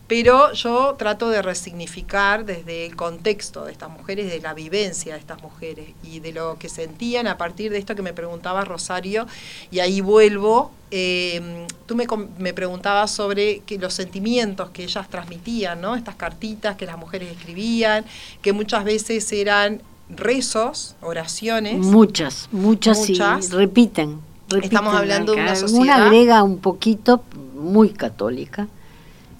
pero 0.08 0.54
yo 0.54 0.94
trato 0.98 1.28
de 1.28 1.42
resignificar 1.42 2.46
desde 2.46 2.86
el 2.86 2.96
contexto 2.96 3.66
de 3.66 3.72
estas 3.72 3.90
mujeres, 3.90 4.30
de 4.30 4.40
la 4.40 4.54
vivencia 4.54 5.12
de 5.12 5.20
estas 5.20 5.42
mujeres 5.42 5.90
y 6.02 6.20
de 6.20 6.32
lo 6.32 6.58
que 6.58 6.70
sentían 6.70 7.26
a 7.26 7.36
partir 7.36 7.70
de 7.70 7.76
esto 7.76 7.94
que 7.94 8.00
me 8.00 8.14
preguntaba 8.14 8.64
Rosario, 8.64 9.26
y 9.70 9.80
ahí 9.80 10.00
vuelvo. 10.00 10.72
Eh, 10.90 11.66
tú 11.84 11.94
me, 11.94 12.06
me, 12.38 12.54
preguntabas 12.54 13.10
sobre 13.10 13.58
que 13.60 13.78
los 13.78 13.92
sentimientos 13.92 14.70
que 14.70 14.84
ellas 14.84 15.06
transmitían, 15.10 15.82
¿no? 15.82 15.94
Estas 15.94 16.14
cartitas 16.14 16.76
que 16.76 16.86
las 16.86 16.96
mujeres 16.96 17.30
escribían, 17.30 18.06
que 18.40 18.54
muchas 18.54 18.84
veces 18.84 19.30
eran 19.30 19.82
rezos, 20.08 20.96
oraciones. 21.02 21.76
Muchas, 21.76 22.48
muchas, 22.50 23.06
muchas. 23.06 23.50
repiten, 23.50 24.20
Estamos 24.62 24.94
hablando 24.94 25.34
de 25.34 25.42
una 25.42 25.54
sociedad. 25.54 25.82
Una 25.82 26.06
agrega 26.06 26.42
un 26.42 26.58
poquito, 26.60 27.22
muy 27.54 27.90
católica 27.90 28.68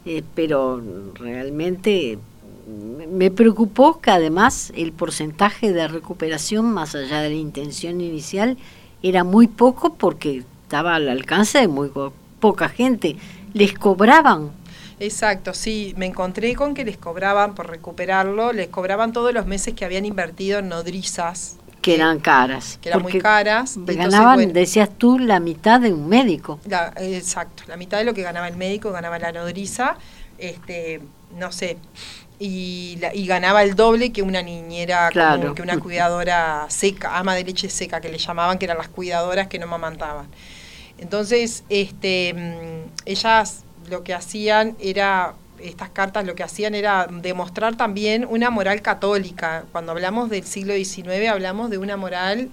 eh, 0.04 0.22
pero 0.34 0.82
realmente 1.14 2.18
me 3.10 3.30
preocupó 3.30 4.00
que 4.00 4.10
además 4.10 4.72
el 4.76 4.92
porcentaje 4.92 5.72
de 5.72 5.88
recuperación, 5.88 6.72
más 6.72 6.94
allá 6.94 7.22
de 7.22 7.30
la 7.30 7.34
intención 7.34 8.00
inicial, 8.00 8.58
era 9.02 9.24
muy 9.24 9.46
poco 9.46 9.94
porque 9.94 10.44
estaba 10.62 10.96
al 10.96 11.08
alcance 11.08 11.58
de 11.58 11.68
muy 11.68 11.90
poca 12.40 12.68
gente. 12.68 13.16
Les 13.54 13.72
cobraban. 13.72 14.50
Exacto, 15.00 15.54
sí, 15.54 15.94
me 15.96 16.06
encontré 16.06 16.54
con 16.56 16.74
que 16.74 16.84
les 16.84 16.98
cobraban 16.98 17.54
por 17.54 17.70
recuperarlo, 17.70 18.52
les 18.52 18.68
cobraban 18.68 19.12
todos 19.12 19.32
los 19.32 19.46
meses 19.46 19.74
que 19.74 19.84
habían 19.84 20.04
invertido 20.04 20.58
en 20.58 20.68
nodrizas, 20.68 21.56
que 21.80 21.94
eran 21.94 22.18
caras. 22.18 22.78
Que 22.80 22.88
eran 22.90 23.02
muy 23.02 23.18
caras. 23.18 23.76
Ganaban, 23.78 24.52
decías 24.52 24.90
tú, 24.96 25.18
la 25.18 25.40
mitad 25.40 25.80
de 25.80 25.92
un 25.92 26.08
médico. 26.08 26.60
exacto, 26.96 27.64
la 27.66 27.76
mitad 27.76 27.98
de 27.98 28.04
lo 28.04 28.14
que 28.14 28.22
ganaba 28.22 28.48
el 28.48 28.56
médico 28.56 28.90
ganaba 28.92 29.18
la 29.18 29.32
nodriza, 29.32 29.96
este, 30.38 31.00
no 31.36 31.52
sé, 31.52 31.78
y, 32.38 32.98
y 33.14 33.26
ganaba 33.26 33.62
el 33.62 33.74
doble 33.74 34.12
que 34.12 34.22
una 34.22 34.42
niñera, 34.42 35.10
que 35.10 35.62
una 35.62 35.78
cuidadora 35.78 36.66
seca, 36.68 37.18
ama 37.18 37.34
de 37.34 37.44
leche 37.44 37.68
seca, 37.68 38.00
que 38.00 38.08
le 38.08 38.18
llamaban, 38.18 38.58
que 38.58 38.64
eran 38.64 38.78
las 38.78 38.88
cuidadoras 38.88 39.48
que 39.48 39.58
no 39.58 39.66
mamantaban. 39.66 40.28
Entonces, 40.98 41.64
este, 41.68 42.34
mm, 42.34 42.90
ellas 43.06 43.64
lo 43.88 44.04
que 44.04 44.14
hacían 44.14 44.76
era 44.80 45.34
estas 45.62 45.90
cartas 45.90 46.24
lo 46.24 46.34
que 46.34 46.42
hacían 46.42 46.74
era 46.74 47.08
demostrar 47.10 47.76
también 47.76 48.26
una 48.28 48.50
moral 48.50 48.82
católica. 48.82 49.64
Cuando 49.72 49.92
hablamos 49.92 50.30
del 50.30 50.44
siglo 50.44 50.74
XIX 50.74 51.28
hablamos 51.28 51.70
de 51.70 51.78
una 51.78 51.96
moral 51.96 52.50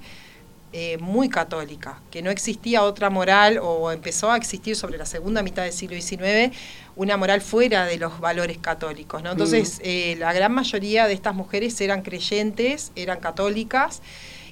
eh, 0.73 0.97
muy 0.97 1.29
católica, 1.29 2.01
que 2.11 2.21
no 2.21 2.29
existía 2.31 2.83
otra 2.83 3.09
moral 3.09 3.59
o 3.61 3.91
empezó 3.91 4.29
a 4.31 4.35
existir 4.35 4.75
sobre 4.75 4.97
la 4.97 5.05
segunda 5.05 5.41
mitad 5.41 5.63
del 5.63 5.71
siglo 5.71 5.99
XIX 5.99 6.53
una 6.97 7.17
moral 7.17 7.41
fuera 7.41 7.85
de 7.85 7.97
los 7.97 8.19
valores 8.19 8.57
católicos. 8.57 9.23
¿no? 9.23 9.31
Entonces, 9.31 9.79
eh, 9.83 10.15
la 10.19 10.33
gran 10.33 10.53
mayoría 10.53 11.07
de 11.07 11.13
estas 11.13 11.35
mujeres 11.35 11.79
eran 11.81 12.01
creyentes, 12.01 12.91
eran 12.95 13.19
católicas, 13.19 14.01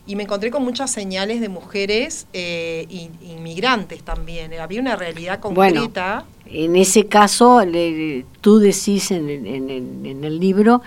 y 0.06 0.16
me 0.16 0.24
encontré 0.24 0.52
con 0.52 0.64
muchas 0.64 0.92
señales 0.92 1.40
de 1.40 1.50
mujeres 1.50 2.28
eh, 2.34 2.86
inmigrantes 3.22 4.04
también. 4.04 4.54
Había 4.60 4.82
una 4.82 4.96
realidad 4.96 5.40
concreta. 5.40 6.26
En 6.54 6.76
ese 6.76 7.08
caso, 7.08 7.62
tú 8.42 8.60
decís 8.60 9.12
en, 9.12 9.30
en, 9.30 10.24
el 10.24 10.40
libro 10.40 10.82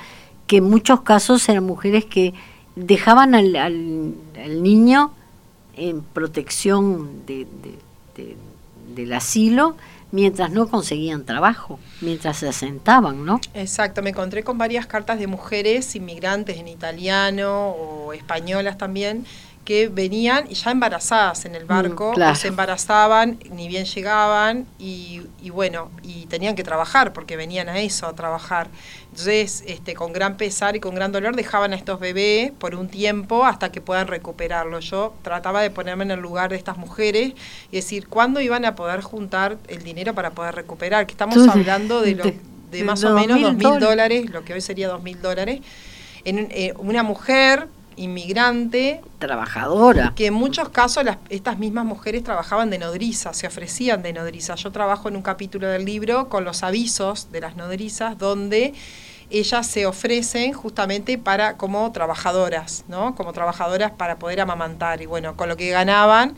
que 0.46 0.58
en 0.58 0.64
muchos 0.64 1.00
casos 1.00 1.48
eran 1.48 1.64
mujeres 1.64 2.04
que 2.04 2.34
dejaban 2.76 3.34
al, 3.34 3.56
al 3.56 4.62
niño 4.62 5.12
en 5.76 6.02
protección 6.02 7.26
de, 7.26 7.46
del 8.94 9.12
asilo 9.12 9.76
mientras 10.12 10.50
no 10.52 10.68
conseguían 10.68 11.24
trabajo, 11.24 11.80
mientras 12.00 12.38
se 12.38 12.48
asentaban, 12.48 13.24
¿no? 13.24 13.40
Exacto, 13.54 14.02
me 14.02 14.10
encontré 14.10 14.44
con 14.44 14.56
varias 14.56 14.86
cartas 14.86 15.18
de 15.18 15.26
mujeres 15.26 15.96
inmigrantes 15.96 16.58
en 16.58 16.68
italiano 16.68 17.70
o 17.70 18.12
españolas 18.12 18.78
también 18.78 19.26
que 19.66 19.88
venían 19.88 20.48
ya 20.48 20.70
embarazadas 20.70 21.44
en 21.44 21.56
el 21.56 21.64
mm, 21.64 21.68
barco, 21.68 22.12
o 22.12 22.34
se 22.36 22.48
embarazaban, 22.48 23.38
ni 23.50 23.66
bien 23.66 23.84
llegaban, 23.84 24.64
y, 24.78 25.22
bueno, 25.50 25.90
y 26.04 26.26
tenían 26.26 26.54
que 26.54 26.62
trabajar, 26.62 27.12
porque 27.12 27.36
venían 27.36 27.68
a 27.68 27.80
eso, 27.80 28.06
a 28.06 28.14
trabajar. 28.14 28.68
Entonces, 29.10 29.64
este, 29.66 29.94
con 29.94 30.12
gran 30.12 30.36
pesar 30.36 30.76
y 30.76 30.80
con 30.80 30.94
gran 30.94 31.10
dolor, 31.10 31.34
dejaban 31.34 31.72
a 31.72 31.76
estos 31.76 31.98
bebés 31.98 32.52
por 32.52 32.76
un 32.76 32.88
tiempo 32.88 33.44
hasta 33.44 33.72
que 33.72 33.80
puedan 33.80 34.06
recuperarlo. 34.06 34.78
Yo 34.78 35.14
trataba 35.22 35.62
de 35.62 35.70
ponerme 35.70 36.04
en 36.04 36.12
el 36.12 36.20
lugar 36.20 36.50
de 36.50 36.56
estas 36.56 36.78
mujeres 36.78 37.32
y 37.72 37.76
decir, 37.76 38.06
¿cuándo 38.06 38.40
iban 38.40 38.64
a 38.64 38.76
poder 38.76 39.00
juntar 39.00 39.58
el 39.66 39.82
dinero 39.82 40.14
para 40.14 40.30
poder 40.30 40.54
recuperar? 40.54 41.06
Que 41.06 41.12
estamos 41.12 41.36
hablando 41.48 42.02
de, 42.02 42.14
lo, 42.14 42.24
de, 42.70 42.84
más 42.84 43.02
o 43.02 43.14
menos 43.14 43.40
dos 43.40 43.54
mil 43.54 43.80
dólares, 43.80 44.30
lo 44.30 44.44
que 44.44 44.54
hoy 44.54 44.60
sería 44.60 44.86
dos 44.86 45.02
mil 45.02 45.20
dólares. 45.20 45.60
En, 46.24 46.48
eh, 46.50 46.72
una 46.78 47.02
mujer 47.02 47.68
inmigrante. 47.96 49.00
Trabajadora. 49.18 50.12
Que 50.14 50.26
en 50.26 50.34
muchos 50.34 50.68
casos 50.68 51.04
las, 51.04 51.18
estas 51.28 51.58
mismas 51.58 51.84
mujeres 51.84 52.22
trabajaban 52.22 52.70
de 52.70 52.78
nodriza, 52.78 53.32
se 53.32 53.46
ofrecían 53.46 54.02
de 54.02 54.12
nodriza. 54.12 54.54
Yo 54.54 54.70
trabajo 54.70 55.08
en 55.08 55.16
un 55.16 55.22
capítulo 55.22 55.68
del 55.68 55.84
libro 55.84 56.28
con 56.28 56.44
los 56.44 56.62
avisos 56.62 57.32
de 57.32 57.40
las 57.40 57.56
nodrizas, 57.56 58.18
donde 58.18 58.74
ellas 59.30 59.66
se 59.66 59.86
ofrecen 59.86 60.52
justamente 60.52 61.18
para 61.18 61.56
como 61.56 61.90
trabajadoras, 61.92 62.84
¿no? 62.88 63.14
Como 63.14 63.32
trabajadoras 63.32 63.90
para 63.92 64.18
poder 64.18 64.40
amamantar. 64.40 65.02
Y 65.02 65.06
bueno, 65.06 65.36
con 65.36 65.48
lo 65.48 65.56
que 65.56 65.70
ganaban, 65.70 66.36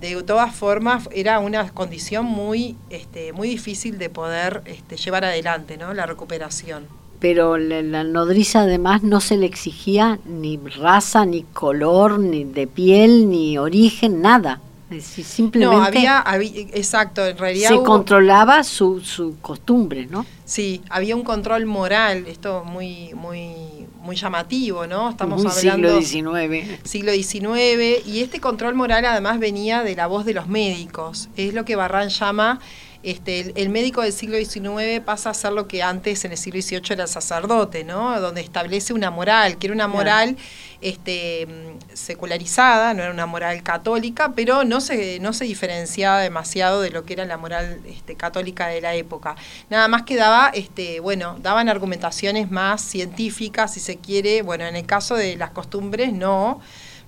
de 0.00 0.20
todas 0.22 0.54
formas, 0.54 1.08
era 1.12 1.38
una 1.38 1.68
condición 1.70 2.24
muy, 2.24 2.76
este, 2.90 3.32
muy 3.32 3.48
difícil 3.48 3.98
de 3.98 4.08
poder 4.08 4.62
este, 4.64 4.96
llevar 4.96 5.24
adelante, 5.24 5.76
¿no? 5.76 5.92
La 5.94 6.06
recuperación 6.06 7.01
pero 7.22 7.56
la, 7.56 8.02
nodriza 8.02 8.62
además 8.62 9.04
no 9.04 9.20
se 9.20 9.36
le 9.36 9.46
exigía 9.46 10.18
ni 10.24 10.56
raza, 10.56 11.24
ni 11.24 11.44
color, 11.44 12.18
ni 12.18 12.42
de 12.42 12.66
piel, 12.66 13.30
ni 13.30 13.56
origen, 13.58 14.20
nada. 14.20 14.60
simplemente 14.98 16.02
no, 16.02 16.16
había, 16.24 16.24
exacto, 16.72 17.24
en 17.24 17.38
realidad 17.38 17.68
se 17.68 17.80
controlaba 17.84 18.64
su, 18.64 19.00
su 19.00 19.36
costumbre, 19.40 20.08
¿no? 20.10 20.26
Sí, 20.44 20.82
había 20.90 21.14
un 21.14 21.22
control 21.22 21.64
moral, 21.64 22.26
esto 22.26 22.64
muy 22.64 23.14
muy 23.14 23.52
muy 24.00 24.16
llamativo, 24.16 24.88
¿no? 24.88 25.10
Estamos 25.10 25.46
hablando 25.46 26.02
siglo 26.02 26.34
XIX. 26.34 26.80
Siglo 26.82 27.12
XIX 27.12 28.04
y 28.04 28.22
este 28.22 28.40
control 28.40 28.74
moral 28.74 29.04
además 29.04 29.38
venía 29.38 29.84
de 29.84 29.94
la 29.94 30.08
voz 30.08 30.24
de 30.24 30.34
los 30.34 30.48
médicos. 30.48 31.28
Es 31.36 31.54
lo 31.54 31.64
que 31.64 31.76
Barran 31.76 32.08
llama 32.08 32.58
este, 33.02 33.52
el, 33.60 33.68
médico 33.68 34.02
del 34.02 34.12
siglo 34.12 34.36
XIX 34.36 35.00
pasa 35.04 35.30
a 35.30 35.34
ser 35.34 35.52
lo 35.52 35.66
que 35.66 35.82
antes 35.82 36.24
en 36.24 36.32
el 36.32 36.38
siglo 36.38 36.60
XVIII 36.60 36.82
era 36.90 37.02
el 37.04 37.08
sacerdote, 37.08 37.82
¿no? 37.82 38.20
Donde 38.20 38.40
establece 38.40 38.92
una 38.92 39.10
moral, 39.10 39.58
que 39.58 39.66
era 39.66 39.74
una 39.74 39.88
moral 39.88 40.36
este, 40.80 41.48
secularizada, 41.94 42.94
no 42.94 43.02
era 43.02 43.12
una 43.12 43.26
moral 43.26 43.62
católica, 43.62 44.32
pero 44.36 44.64
no 44.64 44.80
se, 44.80 45.18
no 45.20 45.32
se 45.32 45.44
diferenciaba 45.46 46.20
demasiado 46.20 46.80
de 46.80 46.90
lo 46.90 47.04
que 47.04 47.14
era 47.14 47.24
la 47.24 47.38
moral 47.38 47.80
este, 47.86 48.14
católica 48.14 48.68
de 48.68 48.80
la 48.80 48.94
época. 48.94 49.34
Nada 49.68 49.88
más 49.88 50.02
que 50.02 50.14
daba, 50.14 50.50
este, 50.54 51.00
bueno, 51.00 51.36
daban 51.40 51.68
argumentaciones 51.68 52.50
más 52.50 52.82
científicas, 52.82 53.74
si 53.74 53.80
se 53.80 53.96
quiere, 53.96 54.42
bueno, 54.42 54.64
en 54.64 54.76
el 54.76 54.86
caso 54.86 55.16
de 55.16 55.36
las 55.36 55.50
costumbres 55.50 56.12
no 56.12 56.60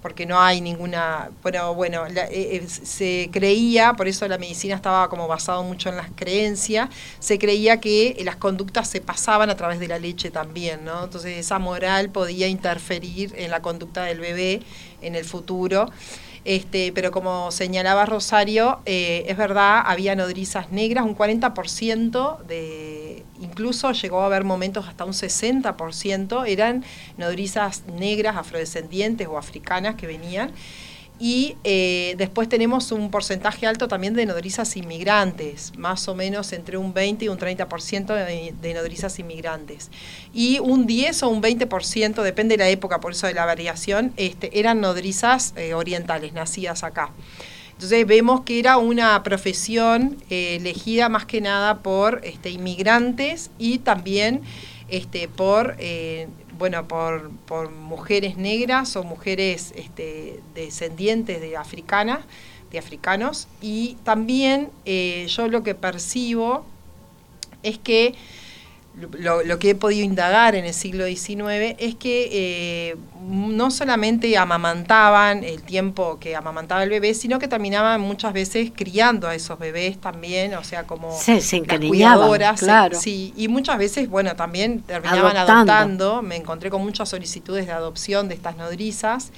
porque 0.05 0.27
no 0.27 0.39
hay 0.39 0.61
ninguna, 0.61 1.31
pero 1.43 1.75
bueno, 1.75 2.07
eh, 2.07 2.29
eh, 2.31 2.67
se 2.69 3.31
creía, 3.33 3.95
por 3.95 4.07
eso 4.07 4.29
la 4.29 4.37
medicina 4.37 4.75
estaba 4.75 5.09
como 5.09 5.27
basado 5.27 5.63
mucho 5.63 5.89
en 5.89 5.97
las 5.97 6.11
creencias, 6.15 6.91
se 7.21 7.39
creía 7.39 7.81
que 7.81 8.15
las 8.23 8.37
conductas 8.37 8.87
se 8.87 9.01
pasaban 9.01 9.49
a 9.49 9.57
través 9.57 9.81
de 9.81 9.89
la 9.89 9.99
leche 9.99 10.31
también, 10.31 10.85
¿no? 10.85 11.05
Entonces 11.05 11.39
esa 11.39 11.59
moral 11.59 12.11
podía 12.11 12.49
interferir 12.49 13.33
en 13.39 13.51
la 13.51 13.63
conducta 13.63 14.05
del 14.05 14.21
bebé 14.21 14.61
en 15.01 15.15
el 15.15 15.25
futuro. 15.25 15.91
Este, 16.45 16.93
pero 16.93 17.11
como 17.11 17.51
señalaba 17.51 18.05
Rosario, 18.05 18.81
eh, 18.85 19.25
es 19.29 19.37
verdad, 19.37 19.83
había 19.87 20.15
nodrizas 20.15 20.71
negras, 20.71 21.05
un 21.05 21.17
40% 21.17 22.43
de, 22.43 23.25
incluso 23.41 23.93
llegó 23.93 24.21
a 24.21 24.27
haber 24.27 24.45
momentos 24.45 24.87
hasta 24.87 25.07
un 25.07 25.15
60%, 25.15 26.47
eran 26.47 26.85
nodrizas 27.17 27.85
negras, 27.87 28.37
afrodescendientes 28.37 29.27
o 29.27 29.39
africanas 29.39 29.95
que 29.95 30.07
venían. 30.07 30.53
Y 31.19 31.57
eh, 31.63 32.17
después 32.19 32.49
tenemos 32.49 32.91
un 32.91 33.11
porcentaje 33.11 33.69
alto 33.69 33.87
también 33.87 34.15
de 34.15 34.27
nodrizas 34.27 34.77
inmigrantes, 34.77 35.73
más 35.79 36.09
o 36.09 36.15
menos 36.17 36.53
entre 36.53 36.77
un 36.77 36.93
20 36.93 37.27
y 37.27 37.29
un 37.29 37.39
30% 37.39 38.53
de, 38.61 38.75
nodrizas 38.75 39.19
inmigrantes. 39.21 39.91
Y 40.33 40.59
un 40.59 40.87
10 40.87 41.23
o 41.23 41.29
un 41.29 41.41
20%, 41.41 42.23
depende 42.23 42.57
de 42.57 42.65
la 42.65 42.69
época, 42.69 42.99
por 42.99 43.13
eso 43.13 43.29
de 43.29 43.35
la 43.35 43.47
variación, 43.47 44.13
este, 44.17 44.59
eran 44.59 44.81
nodrizas 44.81 45.55
eh, 45.57 45.75
orientales, 45.75 46.33
nacidas 46.33 46.83
acá. 46.83 47.11
Entonces 47.75 48.07
vemos 48.07 48.41
que 48.43 48.59
era 48.59 48.79
una 48.79 49.23
profesión 49.23 50.17
eh, 50.31 50.57
elegida 50.57 51.09
más 51.09 51.27
que 51.27 51.41
nada 51.41 51.79
por 51.79 52.21
este, 52.25 52.51
inmigrantes 52.51 53.51
y 53.59 53.79
también 53.79 54.43
este, 54.89 55.29
por 55.29 55.77
bueno, 56.59 56.87
por, 56.87 57.31
por 57.47 57.71
mujeres 57.71 58.37
negras 58.37 58.97
o 58.97 59.05
mujeres 59.05 59.73
este, 59.77 60.41
descendientes 60.55 61.41
de 61.41 61.57
africanas, 61.57 62.21
de 62.71 62.79
africanos, 62.79 63.49
y 63.61 63.97
también 64.05 64.71
eh, 64.85 65.27
yo 65.29 65.49
lo 65.49 65.63
que 65.63 65.75
percibo 65.75 66.65
es 67.63 67.79
que 67.79 68.15
lo, 68.97 69.59
que 69.59 69.71
he 69.71 69.75
podido 69.75 70.05
indagar 70.05 70.55
en 70.55 70.65
el 70.65 70.75
siglo 70.75 71.07
XIX 71.07 71.75
es 71.79 71.97
que 71.97 72.29
eh, 72.31 72.97
no 73.21 73.71
solamente 73.73 74.37
amamantaban 74.39 75.43
el 75.43 75.63
tiempo 75.63 76.19
que 76.21 76.37
amamantaba 76.37 76.85
el 76.85 76.91
bebé, 76.91 77.15
sino 77.15 77.41
que 77.41 77.49
terminaban 77.49 78.01
muchas 78.01 78.33
veces 78.33 78.71
criando 78.75 79.27
a 79.27 79.35
esos 79.35 79.59
bebés 79.59 80.01
también, 80.01 80.55
o 80.55 80.63
sea, 80.63 80.85
como 80.85 81.17
se, 81.19 81.41
se 81.41 81.63
cuidadoras. 81.63 82.61
Claro. 82.61 82.99
Sí, 82.99 83.33
y 83.37 83.49
muchas 83.49 83.79
veces, 83.79 84.09
bueno, 84.09 84.37
también 84.37 84.81
terminaban 84.83 85.37
adoptando. 85.37 86.23
Me 86.23 86.37
encontré 86.37 86.71
con 86.71 86.83
muchas 86.83 87.09
solicitudes 87.09 87.67
de 87.67 87.73
adopción 87.73 88.29
de 88.29 88.35
estas 88.35 88.57
nodrizas. 88.57 89.33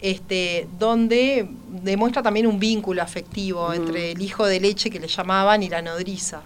Este, 0.00 0.66
donde 0.80 1.48
demuestra 1.68 2.24
también 2.24 2.48
un 2.48 2.58
vínculo 2.58 3.00
afectivo 3.02 3.72
entre 3.72 4.10
el 4.10 4.20
hijo 4.20 4.44
de 4.44 4.58
leche 4.58 4.90
que 4.90 4.98
le 4.98 5.06
llamaban 5.06 5.62
y 5.62 5.68
la 5.68 5.80
nodriza 5.80 6.42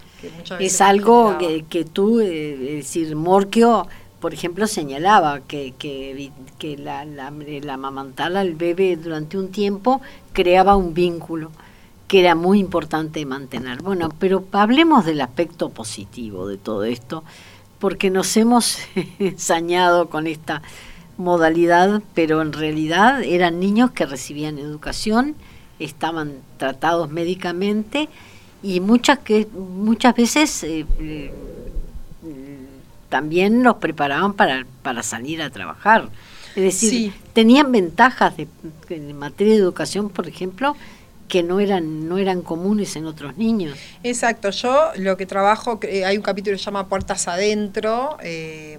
es 0.58 0.80
algo 0.80 1.36
que, 1.38 1.84
tú, 1.84 2.20
eh, 2.20 2.78
es 2.78 2.84
decir, 2.84 3.16
Morquio, 3.16 3.86
por 4.20 4.32
ejemplo, 4.34 4.66
señalaba 4.66 5.40
que, 5.40 5.74
que, 5.78 6.30
que 6.58 6.76
la, 6.76 7.04
la, 7.04 7.32
el 7.46 7.68
amamantar 7.68 8.36
al 8.36 8.54
bebé 8.54 8.96
durante 8.96 9.38
un 9.38 9.50
tiempo 9.50 10.00
creaba 10.32 10.76
un 10.76 10.94
vínculo 10.94 11.50
que 12.08 12.20
era 12.20 12.34
muy 12.34 12.60
importante 12.60 13.24
mantener. 13.26 13.82
Bueno, 13.82 14.08
pero 14.18 14.44
hablemos 14.52 15.04
del 15.04 15.20
aspecto 15.20 15.70
positivo 15.70 16.46
de 16.46 16.56
todo 16.56 16.84
esto, 16.84 17.24
porque 17.78 18.10
nos 18.10 18.36
hemos 18.36 18.78
ensañado 19.18 20.08
con 20.08 20.26
esta 20.26 20.62
modalidad, 21.16 22.02
pero 22.14 22.42
en 22.42 22.52
realidad 22.52 23.22
eran 23.22 23.58
niños 23.58 23.90
que 23.90 24.06
recibían 24.06 24.58
educación, 24.58 25.34
estaban 25.78 26.38
tratados 26.58 27.10
médicamente 27.10 28.08
y 28.66 28.80
muchas 28.80 29.20
que 29.20 29.46
muchas 29.52 30.16
veces 30.16 30.64
eh, 30.64 30.84
eh, 31.00 31.32
también 33.08 33.62
los 33.62 33.76
preparaban 33.76 34.32
para, 34.32 34.66
para 34.82 35.04
salir 35.04 35.40
a 35.40 35.50
trabajar. 35.50 36.08
Es 36.56 36.62
decir, 36.62 37.12
tenían 37.32 37.70
ventajas 37.70 38.36
de, 38.36 38.48
en 38.88 39.16
materia 39.16 39.52
de 39.52 39.60
educación, 39.60 40.08
por 40.10 40.26
ejemplo, 40.26 40.74
que 41.28 41.42
no 41.42 41.60
eran 41.60 42.08
no 42.08 42.18
eran 42.18 42.42
comunes 42.42 42.96
en 42.96 43.06
otros 43.06 43.36
niños. 43.36 43.78
Exacto, 44.02 44.50
yo 44.50 44.90
lo 44.96 45.16
que 45.16 45.26
trabajo, 45.26 45.78
hay 46.04 46.16
un 46.16 46.22
capítulo 46.22 46.56
que 46.56 46.58
se 46.58 46.64
llama 46.64 46.88
Puertas 46.88 47.28
Adentro, 47.28 48.16
eh, 48.20 48.78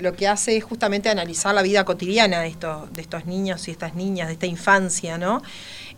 lo 0.00 0.14
que 0.14 0.26
hace 0.26 0.56
es 0.56 0.64
justamente 0.64 1.10
analizar 1.10 1.54
la 1.54 1.62
vida 1.62 1.84
cotidiana 1.84 2.40
de 2.40 2.48
estos, 2.48 2.92
de 2.92 3.02
estos 3.02 3.26
niños 3.26 3.68
y 3.68 3.70
estas 3.72 3.94
niñas, 3.94 4.28
de 4.28 4.34
esta 4.34 4.46
infancia, 4.46 5.18
¿no? 5.18 5.42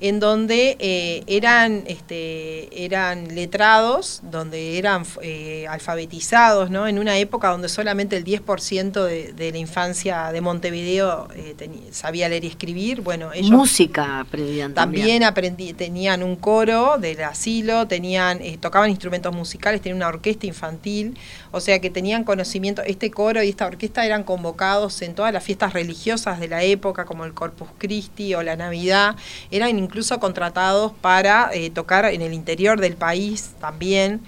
En 0.01 0.19
donde 0.19 0.77
eh, 0.81 1.23
eran, 1.27 1.85
este, 1.87 2.85
eran 2.85 3.35
letrados, 3.35 4.21
donde 4.23 4.79
eran 4.79 5.05
eh, 5.23 5.67
alfabetizados, 5.69 6.71
¿no? 6.71 6.89
en 6.89 6.99
una 6.99 7.19
época 7.19 7.51
donde 7.51 7.69
solamente 7.69 8.17
el 8.17 8.25
10% 8.25 9.05
de, 9.05 9.33
de, 9.35 9.53
la 9.53 9.59
infancia 9.59 10.33
de 10.33 10.41
Montevideo 10.41 11.29
eh, 11.35 11.55
sabía 11.91 12.31
leer 12.31 12.45
y 12.45 12.47
escribir. 12.49 13.03
Bueno, 13.03 13.33
ellos 13.35 13.51
Música 13.51 14.21
aprendían 14.21 14.73
también. 14.73 15.23
Aprendí, 15.23 15.75
tenían 15.75 16.23
un 16.23 16.37
coro 16.37 16.97
del 16.99 17.23
asilo, 17.23 17.87
tenían, 17.87 18.41
tocaban 18.59 18.89
instrumentos 18.89 19.35
musicales, 19.35 19.83
tenían 19.83 19.99
una 19.99 20.09
orquesta 20.09 20.47
infantil, 20.47 21.19
o 21.51 21.61
sea 21.61 21.79
que 21.81 21.91
tenían 21.91 22.25
conocimiento, 22.25 22.83
este 22.83 23.11
coro 23.11 23.43
y 23.43 23.51
esta 23.51 23.67
orquesta 23.67 24.07
eran 24.07 24.25
convocados 24.25 25.03
en 25.03 25.15
todas 25.15 25.33
las 25.33 25.45
fiestas 25.45 25.75
religiosas 25.75 26.41
de 26.41 26.49
la 26.49 26.63
época, 26.63 27.05
como 27.05 27.27
el 27.27 27.35
Corpus 27.35 27.69
Christi 27.77 28.35
o 28.35 28.43
la 28.43 28.57
Navidad, 28.57 29.17
eran 29.51 29.79
incluso 29.91 30.21
contratados 30.21 30.93
para 31.01 31.51
eh, 31.53 31.69
tocar 31.69 32.05
en 32.05 32.23
el 32.23 32.33
interior 32.33 32.81
del 32.81 32.95
país 32.95 33.51
también. 33.61 34.21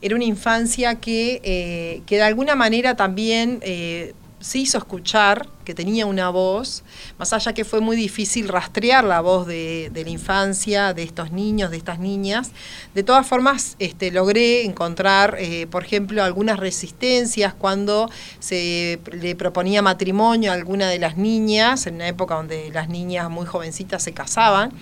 Era 0.00 0.14
una 0.14 0.24
infancia 0.24 1.00
que, 1.00 1.40
eh, 1.42 2.02
que 2.06 2.16
de 2.16 2.22
alguna 2.22 2.54
manera 2.54 2.94
también 2.94 3.58
eh, 3.62 4.14
se 4.38 4.58
hizo 4.58 4.78
escuchar, 4.78 5.48
que 5.64 5.74
tenía 5.74 6.06
una 6.06 6.30
voz, 6.30 6.84
más 7.18 7.32
allá 7.32 7.52
que 7.52 7.64
fue 7.64 7.80
muy 7.80 7.96
difícil 7.96 8.48
rastrear 8.48 9.04
la 9.04 9.20
voz 9.20 9.46
de, 9.46 9.90
la 9.92 10.08
infancia, 10.08 10.94
de 10.94 11.02
estos 11.02 11.32
niños, 11.32 11.70
de 11.70 11.76
estas 11.76 11.98
niñas, 11.98 12.52
de 12.94 13.02
todas 13.02 13.26
formas 13.26 13.76
este, 13.78 14.10
logré 14.10 14.64
encontrar, 14.64 15.36
por 15.70 15.84
ejemplo, 15.84 16.24
algunas 16.24 16.58
resistencias 16.58 17.52
cuando 17.52 18.10
se 18.38 19.00
le 19.12 19.36
proponía 19.36 19.82
matrimonio 19.82 20.50
a 20.50 20.54
alguna 20.54 20.88
de 20.88 20.98
las 20.98 21.18
niñas, 21.18 21.86
en 21.86 21.96
una 21.96 22.08
época 22.08 22.36
donde 22.36 22.70
las 22.70 22.88
niñas 22.88 23.28
muy 23.28 23.44
jovencitas 23.44 24.02
se 24.02 24.12
casaban 24.12 24.72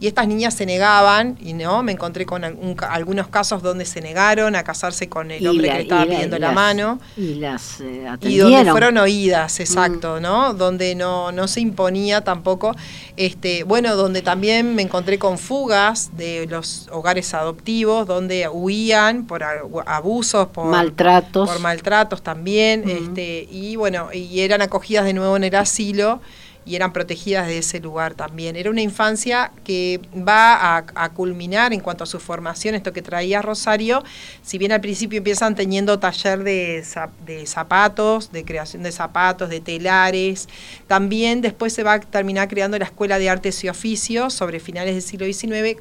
y 0.00 0.06
estas 0.06 0.26
niñas 0.26 0.54
se 0.54 0.64
negaban, 0.64 1.36
y 1.40 1.52
no, 1.52 1.82
me 1.82 1.92
encontré 1.92 2.24
con 2.24 2.42
algunos 2.42 3.28
casos 3.28 3.62
donde 3.62 3.84
se 3.84 4.00
negaron 4.00 4.56
a 4.56 4.64
casarse 4.64 5.10
con 5.10 5.30
el 5.30 5.46
hombre 5.46 5.68
que 5.68 5.74
le 5.74 5.82
estaba 5.82 6.06
pidiendo 6.06 6.38
la, 6.38 6.52
mano. 6.52 6.98
Y 7.18 7.34
las 7.34 7.82
eh, 7.82 8.06
Y 8.22 8.38
donde 8.38 8.70
fueron 8.70 8.96
oídas, 8.96 9.60
exacto, 9.60 10.16
mm. 10.16 10.22
¿no? 10.22 10.54
Donde 10.54 10.94
no, 10.94 11.32
no 11.32 11.46
se 11.46 11.60
imponía 11.60 12.22
tampoco, 12.22 12.74
este, 13.18 13.62
bueno, 13.64 13.94
donde 13.94 14.22
también 14.22 14.74
me 14.74 14.80
encontré 14.80 15.18
con 15.18 15.36
fugas 15.36 16.16
de 16.16 16.46
los 16.48 16.88
hogares 16.90 17.34
adoptivos, 17.34 18.06
donde 18.06 18.48
huían 18.48 19.26
por 19.26 19.44
abusos, 19.84 20.48
por 20.48 20.64
maltratos. 20.64 21.50
Por 21.50 21.60
maltratos 21.60 22.22
también, 22.22 22.88
este, 22.88 23.46
y 23.50 23.76
bueno, 23.76 24.08
y 24.14 24.40
eran 24.40 24.62
acogidas 24.62 25.04
de 25.04 25.12
nuevo 25.12 25.36
en 25.36 25.44
el 25.44 25.54
asilo 25.54 26.20
y 26.64 26.76
eran 26.76 26.92
protegidas 26.92 27.46
de 27.46 27.58
ese 27.58 27.80
lugar 27.80 28.14
también. 28.14 28.56
Era 28.56 28.70
una 28.70 28.82
infancia 28.82 29.50
que 29.64 30.00
va 30.16 30.76
a, 30.76 31.08
culminar 31.10 31.72
en 31.72 31.80
cuanto 31.80 32.04
a 32.04 32.06
su 32.06 32.20
formación, 32.20 32.74
esto 32.74 32.92
que 32.92 33.02
traía 33.02 33.42
Rosario, 33.42 34.04
si 34.42 34.58
bien 34.58 34.72
al 34.72 34.80
principio 34.80 35.18
empiezan 35.18 35.54
teniendo 35.54 35.98
taller 35.98 36.44
de, 36.44 36.84
de 37.26 37.46
zapatos, 37.46 38.30
de 38.30 38.44
creación 38.44 38.82
de 38.82 38.92
zapatos, 38.92 39.48
de 39.48 39.60
telares, 39.60 40.48
también 40.86 41.40
después 41.40 41.72
se 41.72 41.82
va 41.82 41.94
a 41.94 42.00
terminar 42.00 42.48
creando 42.48 42.78
la 42.78 42.84
Escuela 42.84 43.18
de 43.18 43.28
Artes 43.28 43.62
y 43.64 43.68
Oficios 43.68 44.34
sobre 44.34 44.60
finales 44.60 44.94
del 44.94 45.02
siglo 45.02 45.26
XIX 45.26 45.80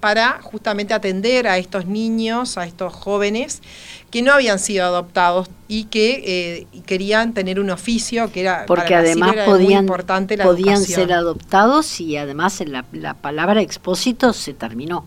para 0.00 0.40
justamente 0.42 0.94
atender 0.94 1.48
a 1.48 1.58
estos 1.58 1.86
niños, 1.86 2.58
a 2.58 2.66
estos 2.66 2.92
jóvenes 2.92 3.62
que 4.10 4.22
no 4.22 4.32
habían 4.32 4.58
sido 4.58 4.84
adoptados 4.84 5.48
y 5.68 5.84
que 5.84 6.66
eh, 6.72 6.82
querían 6.86 7.34
tener 7.34 7.60
un 7.60 7.70
oficio 7.70 8.32
que 8.32 8.40
era 8.40 8.64
porque 8.66 8.94
además 8.94 9.34
podían 9.44 9.86
podían 9.86 10.82
ser 10.82 11.12
adoptados 11.12 12.00
y 12.00 12.16
además 12.16 12.62
la, 12.66 12.84
la 12.92 13.14
palabra 13.14 13.60
expósito 13.60 14.32
se 14.32 14.54
terminó. 14.54 15.06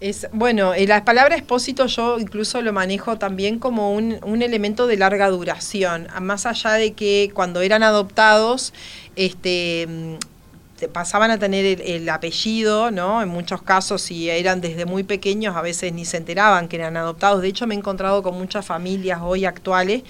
Es, 0.00 0.28
bueno, 0.32 0.72
eh, 0.72 0.86
la 0.86 1.04
palabra 1.04 1.36
expósito 1.36 1.86
yo 1.86 2.18
incluso 2.18 2.62
lo 2.62 2.72
manejo 2.72 3.18
también 3.18 3.58
como 3.58 3.92
un, 3.92 4.18
un, 4.24 4.40
elemento 4.40 4.86
de 4.86 4.96
larga 4.96 5.28
duración, 5.28 6.08
más 6.22 6.46
allá 6.46 6.72
de 6.72 6.94
que 6.94 7.30
cuando 7.34 7.60
eran 7.60 7.82
adoptados, 7.82 8.72
este, 9.14 10.16
pasaban 10.88 11.30
a 11.30 11.38
tener 11.38 11.80
el, 11.82 12.08
apellido, 12.08 12.90
¿no? 12.90 13.22
En 13.22 13.28
muchos 13.28 13.62
casos, 13.62 14.02
si 14.02 14.30
eran 14.30 14.60
desde 14.60 14.84
muy 14.86 15.02
pequeños, 15.02 15.56
a 15.56 15.62
veces 15.62 15.92
ni 15.92 16.04
se 16.04 16.16
enteraban 16.16 16.68
que 16.68 16.76
eran 16.76 16.96
adoptados. 16.96 17.42
De 17.42 17.48
hecho, 17.48 17.66
me 17.66 17.74
he 17.74 17.78
encontrado 17.78 18.22
con 18.22 18.38
muchas 18.38 18.64
familias 18.64 19.20
hoy 19.22 19.44
actuales 19.44 20.02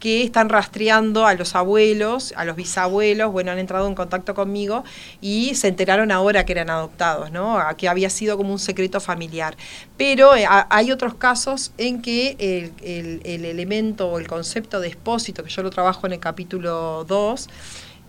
que 0.00 0.22
están 0.22 0.48
rastreando 0.48 1.26
a 1.26 1.34
los 1.34 1.54
abuelos, 1.54 2.34
a 2.36 2.44
los 2.44 2.56
bisabuelos, 2.56 3.32
bueno, 3.32 3.50
han 3.50 3.58
entrado 3.58 3.86
en 3.86 3.94
contacto 3.94 4.34
conmigo 4.34 4.84
y 5.20 5.54
se 5.54 5.68
enteraron 5.68 6.12
ahora 6.12 6.44
que 6.44 6.52
eran 6.52 6.70
adoptados, 6.70 7.30
¿no? 7.32 7.58
Que 7.78 7.88
había 7.88 8.10
sido 8.10 8.36
como 8.36 8.52
un 8.52 8.58
secreto 8.58 9.00
familiar. 9.00 9.56
Pero 9.96 10.36
eh, 10.36 10.46
hay 10.48 10.92
otros 10.92 11.14
casos 11.14 11.72
en 11.78 12.02
que 12.02 12.36
el, 12.38 13.20
el, 13.24 13.44
elemento 13.44 14.08
o 14.08 14.18
el 14.18 14.26
concepto 14.26 14.80
de 14.80 14.88
expósito, 14.88 15.42
que 15.42 15.50
yo 15.50 15.62
lo 15.62 15.70
trabajo 15.70 16.06
en 16.06 16.12
el 16.12 16.20
capítulo 16.20 17.04
2, 17.04 17.48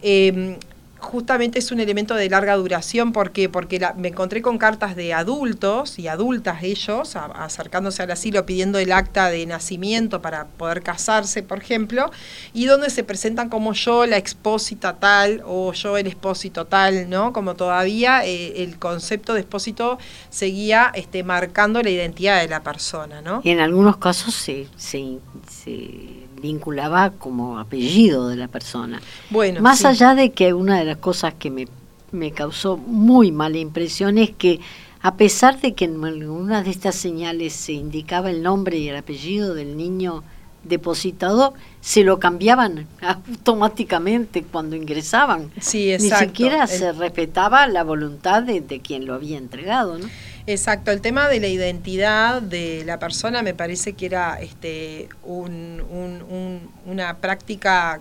eh, 0.01 0.57
justamente 0.99 1.59
es 1.59 1.71
un 1.71 1.79
elemento 1.79 2.15
de 2.15 2.29
larga 2.29 2.55
duración. 2.55 3.11
¿Por 3.11 3.31
Porque 3.51 3.87
me 3.97 4.09
encontré 4.09 4.41
con 4.41 4.57
cartas 4.57 4.95
de 4.95 5.13
adultos 5.13 5.99
y 5.99 6.07
adultas 6.07 6.63
ellos, 6.63 7.15
acercándose 7.15 8.03
al 8.03 8.11
asilo 8.11 8.45
pidiendo 8.45 8.79
el 8.79 8.91
acta 8.91 9.29
de 9.29 9.45
nacimiento 9.45 10.21
para 10.21 10.47
poder 10.47 10.81
casarse, 10.81 11.43
por 11.43 11.59
ejemplo, 11.59 12.11
y 12.53 12.65
donde 12.65 12.89
se 12.89 13.03
presentan 13.03 13.49
como 13.49 13.73
yo 13.73 14.05
la 14.05 14.17
expósita 14.17 14.97
tal 14.99 15.41
o 15.45 15.73
yo 15.73 15.97
el 15.97 16.07
expósito 16.07 16.65
tal, 16.65 17.09
¿no? 17.09 17.33
Como 17.33 17.55
todavía 17.55 18.25
eh, 18.25 18.63
el 18.63 18.77
concepto 18.77 19.33
de 19.33 19.41
expósito 19.41 19.97
seguía 20.29 20.91
este, 20.95 21.23
marcando 21.23 21.81
la 21.81 21.89
identidad 21.89 22.41
de 22.41 22.47
la 22.47 22.63
persona, 22.63 23.21
¿no? 23.21 23.41
Y 23.43 23.51
en 23.51 23.59
algunos 23.59 23.97
casos 23.97 24.33
se, 24.33 24.67
se, 24.77 25.19
se 25.49 26.26
vinculaba 26.41 27.11
como 27.11 27.59
apellido 27.59 28.29
de 28.29 28.35
la 28.35 28.47
persona. 28.47 29.01
Bueno, 29.29 29.61
Más 29.61 29.85
allá 29.85 30.15
de 30.15 30.31
que 30.31 30.53
una 30.53 30.79
de 30.79 30.85
las 30.85 30.97
cosas 30.97 31.33
que 31.33 31.49
me, 31.49 31.67
me 32.11 32.31
causó 32.31 32.77
muy 32.77 33.31
mala 33.31 33.57
impresión 33.57 34.17
es 34.17 34.31
que 34.31 34.59
a 35.01 35.15
pesar 35.15 35.61
de 35.61 35.73
que 35.73 35.85
en 35.85 36.03
algunas 36.03 36.65
de 36.65 36.71
estas 36.71 36.95
señales 36.95 37.53
se 37.53 37.73
indicaba 37.73 38.29
el 38.29 38.41
nombre 38.41 38.77
y 38.77 38.89
el 38.89 38.95
apellido 38.95 39.53
del 39.53 39.77
niño 39.77 40.23
depositado, 40.63 41.53
se 41.81 42.03
lo 42.03 42.19
cambiaban 42.19 42.87
automáticamente 43.01 44.43
cuando 44.43 44.75
ingresaban. 44.75 45.51
Sí, 45.61 45.93
Ni 45.99 46.09
siquiera 46.09 46.67
se 46.67 46.91
respetaba 46.91 47.67
la 47.67 47.83
voluntad 47.83 48.43
de, 48.43 48.59
de, 48.59 48.81
quien 48.81 49.05
lo 49.05 49.13
había 49.13 49.37
entregado, 49.37 49.97
¿no? 49.97 50.07
Exacto, 50.47 50.91
el 50.91 51.01
tema 51.01 51.27
de 51.27 51.41
la 51.41 51.47
identidad 51.47 52.41
de 52.41 52.83
la 52.85 52.99
persona 52.99 53.43
me 53.43 53.53
parece 53.53 53.93
que 53.93 54.05
era 54.05 54.39
este, 54.39 55.09
una 55.25 57.17
práctica 57.17 57.99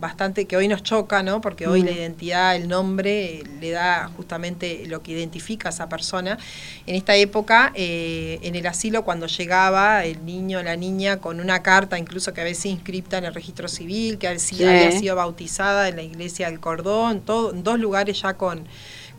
bastante 0.00 0.46
que 0.46 0.56
hoy 0.56 0.66
nos 0.66 0.82
choca, 0.82 1.22
¿no? 1.22 1.40
Porque 1.40 1.68
hoy 1.68 1.82
la 1.82 1.92
identidad, 1.92 2.56
el 2.56 2.66
nombre, 2.68 3.44
le 3.60 3.70
da 3.70 4.10
justamente 4.16 4.84
lo 4.86 5.02
que 5.02 5.12
identifica 5.12 5.68
a 5.68 5.72
esa 5.72 5.88
persona. 5.88 6.36
En 6.86 6.96
esta 6.96 7.14
época, 7.14 7.72
eh, 7.76 8.40
en 8.42 8.56
el 8.56 8.66
asilo, 8.66 9.04
cuando 9.04 9.26
llegaba 9.26 10.04
el 10.04 10.26
niño 10.26 10.58
o 10.58 10.62
la 10.62 10.76
niña 10.76 11.20
con 11.20 11.38
una 11.38 11.62
carta, 11.62 11.96
incluso 11.96 12.34
que 12.34 12.40
a 12.40 12.44
veces 12.44 12.66
inscripta 12.66 13.18
en 13.18 13.24
el 13.24 13.34
registro 13.34 13.68
civil, 13.68 14.18
que 14.18 14.28
había 14.28 14.90
sido 14.90 15.16
bautizada 15.16 15.88
en 15.88 15.96
la 15.96 16.02
iglesia 16.02 16.50
del 16.50 16.58
Cordón, 16.58 17.20
todo, 17.20 17.52
en 17.52 17.62
dos 17.62 17.78
lugares 17.78 18.20
ya 18.20 18.34
con 18.34 18.66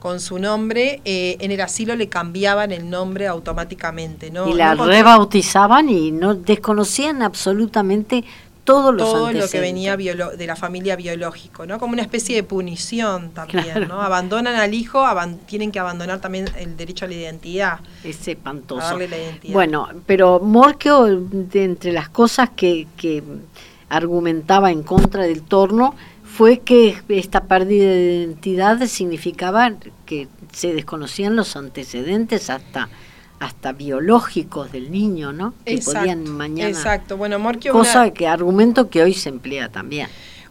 con 0.06 0.20
su 0.20 0.38
nombre, 0.38 1.02
eh, 1.04 1.36
en 1.39 1.50
el 1.50 1.60
asilo 1.62 1.96
le 1.96 2.10
cambiaban 2.10 2.72
el 2.72 2.91
nombre 2.91 3.26
automáticamente. 3.26 4.30
¿no? 4.30 4.48
Y 4.48 4.54
la 4.54 4.76
rebautizaban 4.76 5.89
y 5.89 6.12
no 6.12 6.36
desconocían 6.36 7.24
absolutamente 7.24 8.24
todos 8.65 8.94
los 8.94 9.12
todo 9.12 9.32
lo 9.32 9.48
que 9.50 9.60
venía 9.60 9.98
de 9.98 10.46
la 10.46 10.56
familia 10.56 10.96
biológico, 10.96 11.65
¿no? 11.65 11.80
Como 11.80 11.94
una 11.94 12.04
especie 12.04 12.36
de 12.36 12.44
punición 12.44 13.32
también, 13.32 13.88
¿no? 13.88 14.00
Abandonan 14.00 14.54
al 14.54 14.76
hijo, 14.76 15.04
tienen 15.48 15.72
que 15.72 15.80
abandonar 15.80 16.22
también 16.22 16.52
el 16.56 16.78
derecho 16.78 17.06
a 17.06 17.08
la 17.08 17.15
identidad. 17.15 17.80
Es 18.04 18.28
espantoso. 18.28 19.00
Bueno, 19.50 19.89
pero 20.06 20.39
Morqueo, 20.39 21.08
de 21.20 21.63
entre 21.63 21.91
las 21.94 22.10
cosas 22.10 22.52
que, 22.56 22.86
que 22.96 23.24
argumentaba 23.89 24.70
en 24.70 24.84
contra 24.84 25.24
del 25.24 25.41
torno, 25.41 25.96
fue 26.36 26.60
que 26.60 26.98
esta 27.08 27.45
pérdida 27.45 27.86
de 27.86 28.24
identidad 28.24 28.86
significaba 28.88 29.71
que 30.06 30.28
se 30.52 30.74
desconocían 30.74 31.38
los 31.38 31.56
antecedentes 31.56 32.49
hasta 32.49 32.89
hasta 33.39 33.74
biológicos 33.74 34.72
del 34.72 34.91
niño, 34.91 35.32
¿no? 35.32 35.53
Que 35.66 35.78
podían 35.78 36.30
mañana. 36.30 36.70
Exacto. 36.70 37.16
Bueno, 37.16 37.38
cosa 37.72 38.12
que 38.12 38.28
argumento 38.28 38.89
que 38.89 39.03
hoy 39.03 39.14
se 39.14 39.30
emplea 39.30 39.70
también. 39.70 40.07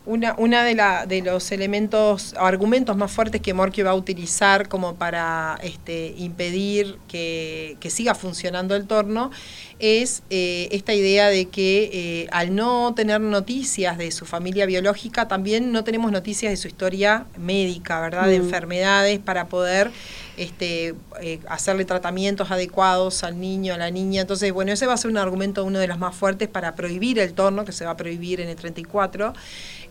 Una, 0.06 0.34
una 0.36 0.64
de, 0.64 0.74
la, 0.74 1.06
de 1.06 1.22
los 1.22 1.50
elementos 1.50 2.34
argumentos 2.38 2.96
más 2.96 3.10
fuertes 3.10 3.40
que 3.40 3.54
Morquio 3.54 3.86
va 3.86 3.92
a 3.92 3.94
utilizar 3.94 4.68
como 4.68 4.96
para 4.96 5.58
este, 5.62 6.14
impedir 6.18 6.98
que, 7.08 7.76
siga 7.88 8.14
funcionando 8.14 8.74
el 8.74 8.86
torno 8.86 9.30
es 9.78 10.22
eh, 10.30 10.68
esta 10.72 10.94
idea 10.94 11.28
de 11.28 11.46
que 11.46 11.90
eh, 11.92 12.28
al 12.32 12.54
no 12.54 12.92
tener 12.94 13.20
noticias 13.20 13.96
de 13.98 14.10
su 14.10 14.24
familia 14.24 14.66
biológica, 14.66 15.28
también 15.28 15.70
no 15.72 15.84
tenemos 15.84 16.10
noticias 16.10 16.50
de 16.50 16.56
su 16.56 16.68
historia 16.68 17.26
médica, 17.38 18.00
¿verdad? 18.00 18.26
De 18.26 18.38
mm. 18.38 18.42
enfermedades 18.42 19.18
para 19.20 19.46
poder 19.46 19.90
este, 20.36 20.94
eh, 21.20 21.38
hacerle 21.48 21.84
tratamientos 21.84 22.50
adecuados 22.50 23.22
al 23.22 23.38
niño, 23.40 23.74
a 23.74 23.78
la 23.78 23.90
niña. 23.90 24.22
Entonces, 24.22 24.52
bueno, 24.52 24.72
ese 24.72 24.86
va 24.86 24.94
a 24.94 24.96
ser 24.96 25.10
un 25.10 25.18
argumento 25.18 25.64
uno 25.64 25.78
de 25.78 25.86
los 25.86 25.98
más 25.98 26.14
fuertes 26.14 26.48
para 26.48 26.74
prohibir 26.74 27.18
el 27.18 27.34
torno, 27.34 27.64
que 27.64 27.72
se 27.72 27.84
va 27.84 27.92
a 27.92 27.96
prohibir 27.96 28.40
en 28.40 28.48
el 28.48 28.56
34, 28.56 29.32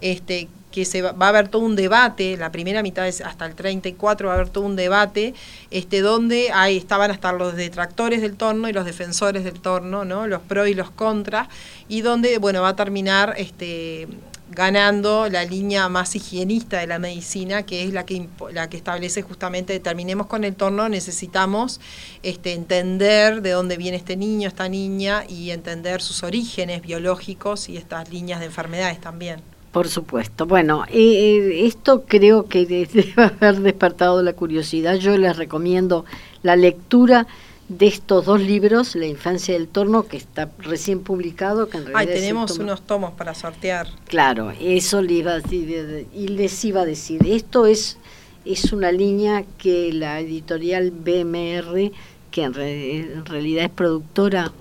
este, 0.04 0.50
que 0.72 0.86
se 0.86 1.02
va, 1.02 1.16
a 1.18 1.30
haber 1.30 1.48
todo 1.48 1.62
un 1.62 1.76
debate, 1.76 2.36
la 2.36 2.52
primera 2.52 2.84
mitad 2.84 3.08
es 3.08 3.22
hasta 3.22 3.46
el 3.46 3.56
34 3.56 4.28
va 4.28 4.34
a 4.34 4.36
haber 4.38 4.50
todo 4.50 4.66
un 4.66 4.76
debate, 4.76 5.34
este, 5.72 6.02
donde 6.02 6.52
ahí 6.52 6.78
estaban 6.78 7.10
hasta 7.10 7.32
los 7.32 7.56
detractores 7.56 8.22
del 8.22 8.36
torno 8.36 8.68
y 8.68 8.74
los 8.74 8.84
defensores 8.84 9.44
del 9.44 9.62
torno, 9.62 10.04
¿no? 10.04 10.28
los 10.28 10.42
pros 10.42 10.68
y 10.68 10.74
los 10.74 10.92
contras, 10.92 11.48
y 11.88 12.02
donde, 12.02 12.38
bueno, 12.38 12.62
va 12.62 12.70
a 12.70 12.76
terminar 12.76 13.36
este, 13.38 14.08
ganando 14.50 15.30
la 15.30 15.46
línea 15.46 15.88
más 15.90 16.16
higienista 16.16 16.80
de 16.80 16.88
la 16.88 17.00
medicina, 17.00 17.64
que 17.64 17.84
es 17.84 17.94
la 17.94 18.06
que, 18.06 18.28
la 18.52 18.68
que 18.68 18.76
establece 18.76 19.22
justamente, 19.22 19.80
terminemos 19.80 20.28
con 20.28 20.44
el 20.44 20.56
torno, 20.56 20.90
necesitamos 20.90 21.80
este, 22.24 22.54
entender 22.54 23.42
de 23.42 23.52
dónde 23.52 23.78
viene 23.78 23.98
este 23.98 24.18
niño, 24.18 24.48
esta 24.48 24.68
niña, 24.68 25.24
y 25.30 25.52
entender 25.52 26.02
sus 26.02 26.24
orígenes 26.24 26.82
biológicos 26.82 27.70
y 27.70 27.78
estas 27.78 28.10
líneas 28.10 28.40
de 28.40 28.48
enfermedades 28.48 29.00
también. 29.00 29.53
Por 29.74 29.90
supuesto. 29.90 30.46
Bueno, 30.46 30.86
eh, 30.88 31.66
esto 31.66 32.04
creo 32.08 32.46
que 32.46 32.66
debe 32.68 33.12
haber 33.18 33.60
despertado 33.60 34.22
la 34.22 34.34
curiosidad. 34.34 34.96
Yo 34.96 35.18
les 35.18 35.36
recomiendo 35.36 36.06
la 36.44 36.56
lectura 36.56 37.28
de 37.70 37.88
estos 37.88 38.26
dos 38.26 38.40
libros, 38.40 38.96
La 38.96 39.08
infancia 39.08 39.56
del 39.56 39.68
torno, 39.68 40.08
que 40.08 40.18
está 40.18 40.52
recién 40.60 41.00
publicado. 41.00 41.70
Que 41.70 41.78
en 41.78 41.86
realidad 41.88 42.14
Ay, 42.14 42.22
tenemos 42.22 42.60
unos 42.60 42.82
tomos 42.82 43.14
para 43.14 43.34
sortear. 43.34 43.88
Claro, 44.08 44.54
eso 44.62 45.02
le 45.02 45.14
iba 45.14 45.32
a 45.32 45.40
decir, 45.40 46.08
y 46.14 46.28
les 46.28 46.64
iba 46.66 46.82
a 46.82 46.86
decir, 46.86 47.26
esto 47.26 47.66
es, 47.66 47.98
es 48.46 48.74
una 48.74 48.92
línea 48.92 49.44
que 49.58 49.92
la 49.92 50.20
editorial 50.20 50.92
BMR, 50.92 51.92
que 52.30 52.44
en, 52.44 53.26
realidad 53.26 53.66
es 53.66 53.72
productora 53.72 54.52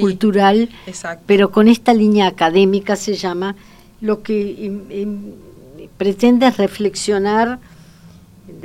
cultural, 0.00 0.70
pero 1.26 1.52
con 1.52 1.68
esta 1.68 1.94
línea 1.94 2.26
académica 2.26 2.96
se 2.96 3.14
llama, 3.14 3.54
lo 4.04 4.22
que 4.22 4.70
pretende 5.96 6.50
reflexionar 6.50 7.58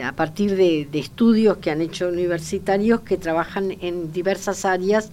a 0.03 0.11
partir 0.11 0.57
de, 0.57 0.89
estudios 0.91 1.57
que 1.57 1.71
han 1.71 1.81
hecho 1.81 2.09
universitarios 2.09 2.99
que 3.01 3.17
trabajan 3.17 3.77
en 3.79 4.11
diversas 4.11 4.65
áreas 4.65 5.11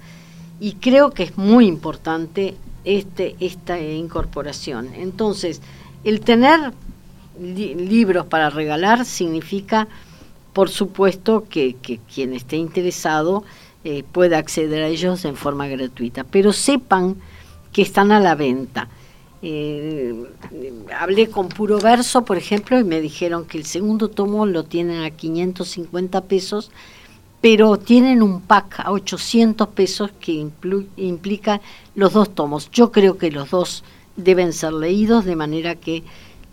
y 0.58 0.72
creo 0.72 1.12
que 1.12 1.22
es 1.22 1.38
muy 1.38 1.66
importante 1.66 2.56
este, 2.84 3.36
esta 3.38 3.78
incorporación. 3.78 4.90
Entonces, 4.94 5.62
el 6.02 6.20
tener 6.20 6.72
libros 7.38 8.26
para 8.26 8.50
regalar 8.50 9.04
significa, 9.04 9.86
por 10.52 10.70
supuesto, 10.70 11.44
que, 11.48 11.76
quien 12.12 12.32
esté 12.32 12.56
interesado 12.56 13.44
eh, 13.84 14.02
pueda 14.10 14.38
acceder 14.38 14.82
a 14.82 14.88
ellos 14.88 15.24
en 15.24 15.36
forma 15.36 15.68
gratuita, 15.68 16.24
pero 16.24 16.52
sepan 16.52 17.14
que 17.72 17.82
están 17.82 18.10
a 18.10 18.18
la 18.18 18.34
venta. 18.34 18.88
Eh, 19.43 20.14
hablé 20.99 21.28
con 21.28 21.49
Puro 21.49 21.78
Verso, 21.78 22.24
por 22.24 22.37
ejemplo, 22.37 22.78
y 22.78 22.84
me 22.84 23.01
dijeron 23.01 23.45
que 23.45 23.59
el 23.59 23.66
segundo 23.66 24.09
tomo 24.09 24.47
lo 24.47 24.64
tienen 24.64 25.03
a 25.03 25.11
550 25.11 26.22
pesos, 26.22 26.70
pero 27.41 27.76
tienen 27.76 28.22
un 28.22 28.41
pack 28.41 28.80
a 28.80 28.93
800 28.93 29.68
pesos 29.68 30.11
que 30.18 30.47
implica 30.97 31.61
los 31.95 32.12
dos 32.12 32.34
tomos. 32.34 32.70
Yo 32.70 32.91
creo 32.91 33.18
que 33.18 33.30
los 33.30 33.51
dos 33.51 33.84
deben 34.16 34.53
ser 34.53 34.72
leídos, 34.72 35.24
de 35.24 35.37
manera 35.37 35.74
que 35.74 36.03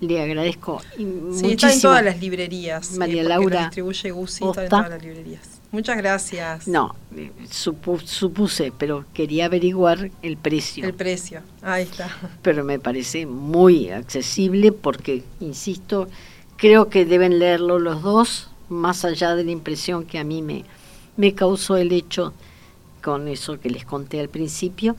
le 0.01 0.21
agradezco 0.21 0.81
sí, 0.97 1.05
muchísimo. 1.05 1.71
en 1.71 1.81
todas 1.81 2.03
las 2.03 2.19
librerías. 2.19 2.91
María 2.97 3.21
eh, 3.21 3.25
Laura. 3.25 3.61
distribuye 3.61 4.11
Gusi, 4.11 4.43
en 4.43 4.51
todas 4.51 4.89
las 4.89 5.01
librerías. 5.01 5.52
Muchas 5.73 5.97
gracias. 5.97 6.67
No, 6.67 6.95
supuse, 7.49 8.71
pero 8.77 9.05
quería 9.11 9.45
averiguar 9.45 10.11
el 10.21 10.37
precio. 10.37 10.85
El 10.85 10.93
precio, 10.93 11.41
ahí 11.63 11.81
está. 11.81 12.15
Pero 12.43 12.63
me 12.63 12.77
parece 12.77 13.25
muy 13.25 13.89
accesible 13.89 14.71
porque, 14.71 15.23
insisto, 15.39 16.07
creo 16.57 16.89
que 16.89 17.05
deben 17.05 17.39
leerlo 17.39 17.79
los 17.79 18.03
dos, 18.03 18.51
más 18.69 19.03
allá 19.03 19.33
de 19.33 19.45
la 19.45 19.49
impresión 19.49 20.05
que 20.05 20.19
a 20.19 20.23
mí 20.23 20.43
me, 20.43 20.63
me 21.17 21.33
causó 21.33 21.75
el 21.75 21.91
hecho 21.91 22.35
con 23.01 23.27
eso 23.27 23.59
que 23.59 23.71
les 23.71 23.83
conté 23.83 24.19
al 24.19 24.29
principio, 24.29 24.95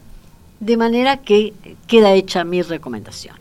de 0.58 0.76
manera 0.76 1.18
que 1.18 1.52
queda 1.86 2.14
hecha 2.14 2.42
mi 2.42 2.62
recomendación. 2.62 3.36